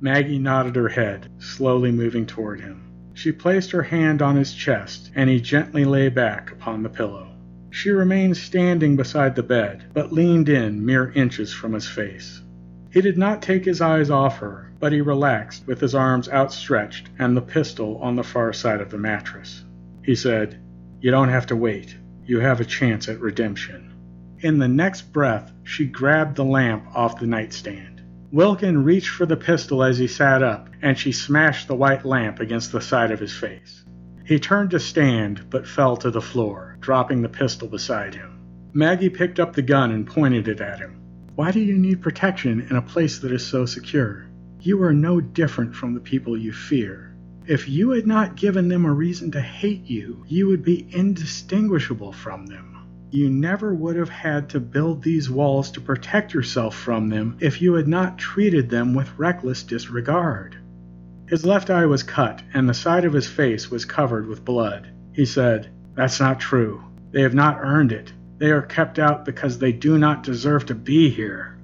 Maggie 0.00 0.40
nodded 0.40 0.74
her 0.74 0.88
head, 0.88 1.28
slowly 1.38 1.92
moving 1.92 2.26
toward 2.26 2.60
him. 2.60 2.82
She 3.14 3.30
placed 3.30 3.70
her 3.70 3.84
hand 3.84 4.20
on 4.20 4.34
his 4.34 4.52
chest, 4.52 5.12
and 5.14 5.30
he 5.30 5.40
gently 5.40 5.84
lay 5.84 6.08
back 6.08 6.50
upon 6.50 6.82
the 6.82 6.88
pillow. 6.88 7.28
She 7.70 7.90
remained 7.90 8.36
standing 8.36 8.96
beside 8.96 9.36
the 9.36 9.44
bed, 9.44 9.84
but 9.94 10.12
leaned 10.12 10.48
in 10.48 10.84
mere 10.84 11.12
inches 11.12 11.54
from 11.54 11.72
his 11.72 11.86
face. 11.86 12.42
He 12.90 13.00
did 13.00 13.16
not 13.16 13.40
take 13.40 13.64
his 13.64 13.80
eyes 13.80 14.10
off 14.10 14.40
her, 14.40 14.72
but 14.80 14.92
he 14.92 15.00
relaxed 15.00 15.68
with 15.68 15.80
his 15.80 15.94
arms 15.94 16.28
outstretched 16.28 17.10
and 17.20 17.36
the 17.36 17.40
pistol 17.40 17.98
on 17.98 18.16
the 18.16 18.24
far 18.24 18.52
side 18.52 18.80
of 18.80 18.90
the 18.90 18.98
mattress. 18.98 19.62
He 20.02 20.16
said, 20.16 20.58
You 21.00 21.12
don't 21.12 21.28
have 21.28 21.46
to 21.46 21.54
wait. 21.54 21.94
You 22.26 22.40
have 22.40 22.60
a 22.60 22.64
chance 22.64 23.08
at 23.08 23.20
redemption. 23.20 23.91
In 24.42 24.58
the 24.58 24.66
next 24.66 25.12
breath, 25.12 25.52
she 25.62 25.86
grabbed 25.86 26.34
the 26.34 26.44
lamp 26.44 26.84
off 26.96 27.20
the 27.20 27.28
nightstand. 27.28 28.02
Wilkin 28.32 28.82
reached 28.82 29.10
for 29.10 29.24
the 29.24 29.36
pistol 29.36 29.84
as 29.84 29.98
he 29.98 30.08
sat 30.08 30.42
up, 30.42 30.68
and 30.82 30.98
she 30.98 31.12
smashed 31.12 31.68
the 31.68 31.76
white 31.76 32.04
lamp 32.04 32.40
against 32.40 32.72
the 32.72 32.80
side 32.80 33.12
of 33.12 33.20
his 33.20 33.32
face. 33.32 33.84
He 34.24 34.40
turned 34.40 34.70
to 34.70 34.80
stand, 34.80 35.48
but 35.48 35.68
fell 35.68 35.96
to 35.98 36.10
the 36.10 36.20
floor, 36.20 36.76
dropping 36.80 37.22
the 37.22 37.28
pistol 37.28 37.68
beside 37.68 38.16
him. 38.16 38.40
Maggie 38.72 39.10
picked 39.10 39.38
up 39.38 39.52
the 39.52 39.62
gun 39.62 39.92
and 39.92 40.08
pointed 40.08 40.48
it 40.48 40.60
at 40.60 40.80
him. 40.80 40.98
Why 41.36 41.52
do 41.52 41.60
you 41.60 41.78
need 41.78 42.02
protection 42.02 42.66
in 42.68 42.74
a 42.74 42.82
place 42.82 43.20
that 43.20 43.30
is 43.30 43.46
so 43.46 43.64
secure? 43.64 44.26
You 44.60 44.82
are 44.82 44.92
no 44.92 45.20
different 45.20 45.76
from 45.76 45.94
the 45.94 46.00
people 46.00 46.36
you 46.36 46.52
fear. 46.52 47.14
If 47.46 47.68
you 47.68 47.90
had 47.90 48.08
not 48.08 48.34
given 48.34 48.66
them 48.66 48.86
a 48.86 48.92
reason 48.92 49.30
to 49.32 49.40
hate 49.40 49.84
you, 49.84 50.24
you 50.26 50.48
would 50.48 50.64
be 50.64 50.88
indistinguishable 50.90 52.12
from 52.12 52.46
them. 52.46 52.71
You 53.14 53.28
never 53.28 53.74
would 53.74 53.96
have 53.96 54.08
had 54.08 54.48
to 54.48 54.58
build 54.58 55.02
these 55.02 55.28
walls 55.28 55.70
to 55.72 55.82
protect 55.82 56.32
yourself 56.32 56.74
from 56.74 57.10
them 57.10 57.36
if 57.40 57.60
you 57.60 57.74
had 57.74 57.86
not 57.86 58.16
treated 58.16 58.70
them 58.70 58.94
with 58.94 59.18
reckless 59.18 59.62
disregard. 59.62 60.56
His 61.28 61.44
left 61.44 61.68
eye 61.68 61.84
was 61.84 62.02
cut, 62.02 62.40
and 62.54 62.66
the 62.66 62.72
side 62.72 63.04
of 63.04 63.12
his 63.12 63.28
face 63.28 63.70
was 63.70 63.84
covered 63.84 64.26
with 64.26 64.46
blood. 64.46 64.88
He 65.12 65.26
said, 65.26 65.68
That's 65.94 66.20
not 66.20 66.40
true. 66.40 66.84
They 67.10 67.20
have 67.20 67.34
not 67.34 67.58
earned 67.60 67.92
it. 67.92 68.14
They 68.38 68.50
are 68.50 68.62
kept 68.62 68.98
out 68.98 69.26
because 69.26 69.58
they 69.58 69.72
do 69.72 69.98
not 69.98 70.22
deserve 70.22 70.64
to 70.66 70.74
be 70.74 71.10
here. 71.10 71.58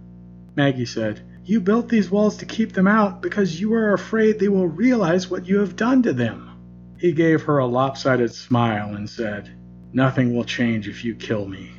Maggie 0.55 0.84
said, 0.84 1.22
You 1.46 1.62
built 1.62 1.88
these 1.88 2.11
walls 2.11 2.36
to 2.36 2.44
keep 2.44 2.72
them 2.72 2.86
out 2.86 3.22
because 3.22 3.59
you 3.59 3.72
are 3.72 3.94
afraid 3.94 4.38
they 4.38 4.49
will 4.49 4.68
realize 4.68 5.30
what 5.30 5.49
you 5.49 5.61
have 5.61 5.76
done 5.76 6.03
to 6.03 6.12
them. 6.12 6.51
He 6.99 7.12
gave 7.12 7.44
her 7.44 7.57
a 7.57 7.66
lopsided 7.66 8.34
smile 8.34 8.94
and 8.94 9.09
said, 9.09 9.51
Nothing 9.99 10.32
will 10.32 10.44
change 10.44 10.86
if 10.86 11.05
you 11.05 11.16
kill 11.16 11.49
me. 11.49 11.72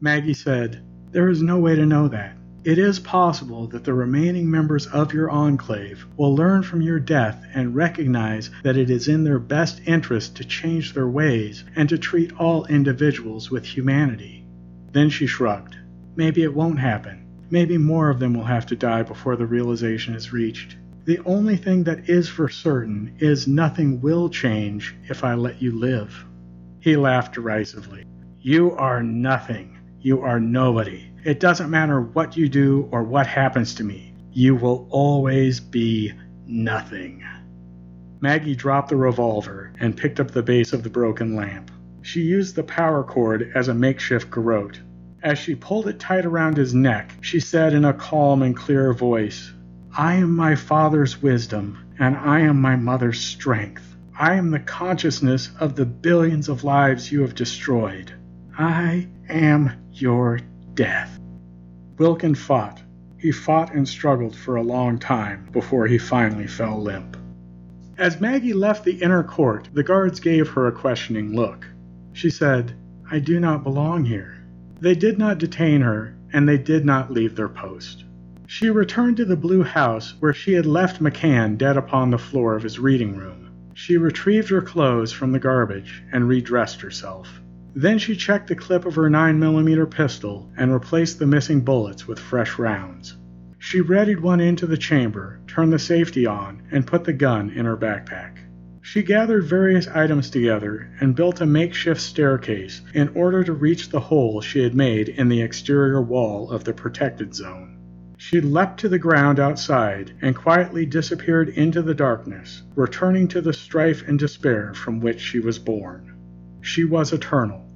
Maggie 0.00 0.34
said, 0.34 0.82
There 1.12 1.28
is 1.28 1.40
no 1.40 1.60
way 1.60 1.76
to 1.76 1.86
know 1.86 2.08
that. 2.08 2.36
It 2.64 2.78
is 2.78 2.98
possible 2.98 3.68
that 3.68 3.84
the 3.84 3.94
remaining 3.94 4.50
members 4.50 4.88
of 4.88 5.14
your 5.14 5.30
enclave 5.30 6.04
will 6.16 6.34
learn 6.34 6.64
from 6.64 6.82
your 6.82 6.98
death 6.98 7.44
and 7.54 7.76
recognize 7.76 8.50
that 8.64 8.76
it 8.76 8.90
is 8.90 9.06
in 9.06 9.22
their 9.22 9.38
best 9.38 9.82
interest 9.86 10.34
to 10.38 10.44
change 10.44 10.94
their 10.94 11.06
ways 11.06 11.62
and 11.76 11.88
to 11.90 11.96
treat 11.96 12.32
all 12.40 12.66
individuals 12.66 13.52
with 13.52 13.64
humanity. 13.64 14.44
Then 14.90 15.08
she 15.08 15.28
shrugged. 15.28 15.76
Maybe 16.16 16.42
it 16.42 16.52
won't 16.52 16.80
happen. 16.80 17.24
Maybe 17.50 17.78
more 17.78 18.10
of 18.10 18.18
them 18.18 18.34
will 18.34 18.46
have 18.46 18.66
to 18.66 18.74
die 18.74 19.04
before 19.04 19.36
the 19.36 19.46
realization 19.46 20.16
is 20.16 20.32
reached. 20.32 20.74
The 21.04 21.20
only 21.24 21.54
thing 21.54 21.84
that 21.84 22.08
is 22.10 22.28
for 22.28 22.48
certain 22.48 23.12
is 23.20 23.46
nothing 23.46 24.00
will 24.00 24.28
change 24.28 24.96
if 25.08 25.22
I 25.22 25.34
let 25.34 25.62
you 25.62 25.70
live. 25.70 26.26
He 26.80 26.96
laughed 26.96 27.34
derisively. 27.34 28.04
You 28.40 28.72
are 28.72 29.02
nothing. 29.02 29.78
You 30.00 30.22
are 30.22 30.40
nobody. 30.40 31.10
It 31.24 31.38
doesn't 31.38 31.70
matter 31.70 32.00
what 32.00 32.36
you 32.38 32.48
do 32.48 32.88
or 32.90 33.02
what 33.02 33.26
happens 33.26 33.74
to 33.74 33.84
me. 33.84 34.14
You 34.32 34.54
will 34.54 34.86
always 34.90 35.60
be 35.60 36.14
nothing. 36.46 37.22
Maggie 38.22 38.54
dropped 38.54 38.88
the 38.88 38.96
revolver 38.96 39.72
and 39.78 39.96
picked 39.96 40.20
up 40.20 40.30
the 40.30 40.42
base 40.42 40.72
of 40.72 40.82
the 40.82 40.90
broken 40.90 41.36
lamp. 41.36 41.70
She 42.00 42.22
used 42.22 42.56
the 42.56 42.62
power 42.62 43.04
cord 43.04 43.52
as 43.54 43.68
a 43.68 43.74
makeshift 43.74 44.30
garrote. 44.30 44.80
As 45.22 45.38
she 45.38 45.54
pulled 45.54 45.86
it 45.86 45.98
tight 45.98 46.24
around 46.24 46.56
his 46.56 46.74
neck, 46.74 47.12
she 47.20 47.40
said 47.40 47.74
in 47.74 47.84
a 47.84 47.92
calm 47.92 48.42
and 48.42 48.56
clear 48.56 48.94
voice, 48.94 49.52
I 49.94 50.14
am 50.14 50.34
my 50.34 50.54
father's 50.54 51.20
wisdom, 51.20 51.76
and 51.98 52.16
I 52.16 52.40
am 52.40 52.58
my 52.58 52.76
mother's 52.76 53.20
strength. 53.20 53.89
I 54.20 54.34
am 54.34 54.50
the 54.50 54.58
consciousness 54.58 55.48
of 55.60 55.76
the 55.76 55.86
billions 55.86 56.50
of 56.50 56.62
lives 56.62 57.10
you 57.10 57.22
have 57.22 57.34
destroyed. 57.34 58.12
I 58.58 59.08
am 59.30 59.72
your 59.94 60.40
death. 60.74 61.18
Wilkin 61.96 62.34
fought. 62.34 62.82
He 63.16 63.32
fought 63.32 63.72
and 63.72 63.88
struggled 63.88 64.36
for 64.36 64.56
a 64.56 64.62
long 64.62 64.98
time 64.98 65.48
before 65.52 65.86
he 65.86 65.96
finally 65.96 66.46
fell 66.46 66.82
limp. 66.82 67.16
As 67.96 68.20
Maggie 68.20 68.52
left 68.52 68.84
the 68.84 69.02
inner 69.02 69.22
court, 69.22 69.70
the 69.72 69.82
guards 69.82 70.20
gave 70.20 70.50
her 70.50 70.66
a 70.66 70.72
questioning 70.72 71.34
look. 71.34 71.66
She 72.12 72.28
said, 72.28 72.74
I 73.10 73.20
do 73.20 73.40
not 73.40 73.64
belong 73.64 74.04
here. 74.04 74.44
They 74.82 74.96
did 74.96 75.18
not 75.18 75.38
detain 75.38 75.80
her, 75.80 76.14
and 76.30 76.46
they 76.46 76.58
did 76.58 76.84
not 76.84 77.10
leave 77.10 77.36
their 77.36 77.48
post. 77.48 78.04
She 78.46 78.68
returned 78.68 79.16
to 79.16 79.24
the 79.24 79.34
blue 79.34 79.62
house 79.62 80.12
where 80.20 80.34
she 80.34 80.52
had 80.52 80.66
left 80.66 81.02
McCann 81.02 81.56
dead 81.56 81.78
upon 81.78 82.10
the 82.10 82.18
floor 82.18 82.54
of 82.54 82.62
his 82.62 82.78
reading 82.78 83.16
room. 83.16 83.39
She 83.82 83.96
retrieved 83.96 84.50
her 84.50 84.60
clothes 84.60 85.10
from 85.10 85.32
the 85.32 85.38
garbage 85.38 86.04
and 86.12 86.28
redressed 86.28 86.82
herself. 86.82 87.40
Then 87.74 87.98
she 87.98 88.14
checked 88.14 88.48
the 88.48 88.54
clip 88.54 88.84
of 88.84 88.94
her 88.96 89.08
9mm 89.08 89.90
pistol 89.90 90.52
and 90.54 90.70
replaced 90.70 91.18
the 91.18 91.26
missing 91.26 91.62
bullets 91.62 92.06
with 92.06 92.18
fresh 92.18 92.58
rounds. 92.58 93.16
She 93.58 93.80
readied 93.80 94.20
one 94.20 94.38
into 94.38 94.66
the 94.66 94.76
chamber, 94.76 95.40
turned 95.46 95.72
the 95.72 95.78
safety 95.78 96.26
on, 96.26 96.60
and 96.70 96.86
put 96.86 97.04
the 97.04 97.14
gun 97.14 97.48
in 97.48 97.64
her 97.64 97.74
backpack. 97.74 98.36
She 98.82 99.02
gathered 99.02 99.44
various 99.44 99.88
items 99.88 100.28
together 100.28 100.90
and 101.00 101.16
built 101.16 101.40
a 101.40 101.46
makeshift 101.46 102.02
staircase 102.02 102.82
in 102.92 103.08
order 103.14 103.42
to 103.44 103.54
reach 103.54 103.88
the 103.88 104.00
hole 104.00 104.42
she 104.42 104.62
had 104.62 104.74
made 104.74 105.08
in 105.08 105.30
the 105.30 105.40
exterior 105.40 106.02
wall 106.02 106.50
of 106.50 106.64
the 106.64 106.74
protected 106.74 107.34
zone. 107.34 107.78
She 108.22 108.42
leapt 108.42 108.78
to 108.80 108.88
the 108.90 108.98
ground 108.98 109.40
outside 109.40 110.12
and 110.20 110.36
quietly 110.36 110.84
disappeared 110.84 111.48
into 111.48 111.80
the 111.80 111.94
darkness, 111.94 112.62
returning 112.76 113.28
to 113.28 113.40
the 113.40 113.54
strife 113.54 114.06
and 114.06 114.18
despair 114.18 114.74
from 114.74 115.00
which 115.00 115.18
she 115.18 115.40
was 115.40 115.58
born. 115.58 116.12
She 116.60 116.84
was 116.84 117.14
eternal. 117.14 117.66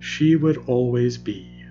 She 0.00 0.34
would 0.34 0.56
always 0.66 1.18
be. 1.18 1.64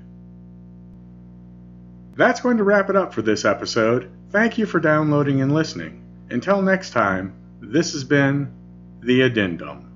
That's 2.15 2.39
going 2.39 2.55
to 2.55 2.63
wrap 2.63 2.89
it 2.89 2.95
up 2.95 3.13
for 3.13 3.21
this 3.21 3.43
episode. 3.43 4.09
Thank 4.29 4.57
you 4.57 4.65
for 4.65 4.79
downloading 4.79 5.41
and 5.41 5.53
listening. 5.53 6.01
Until 6.29 6.61
next 6.61 6.91
time, 6.91 7.33
this 7.59 7.91
has 7.91 8.05
been 8.05 8.49
The 9.01 9.23
Addendum. 9.23 9.94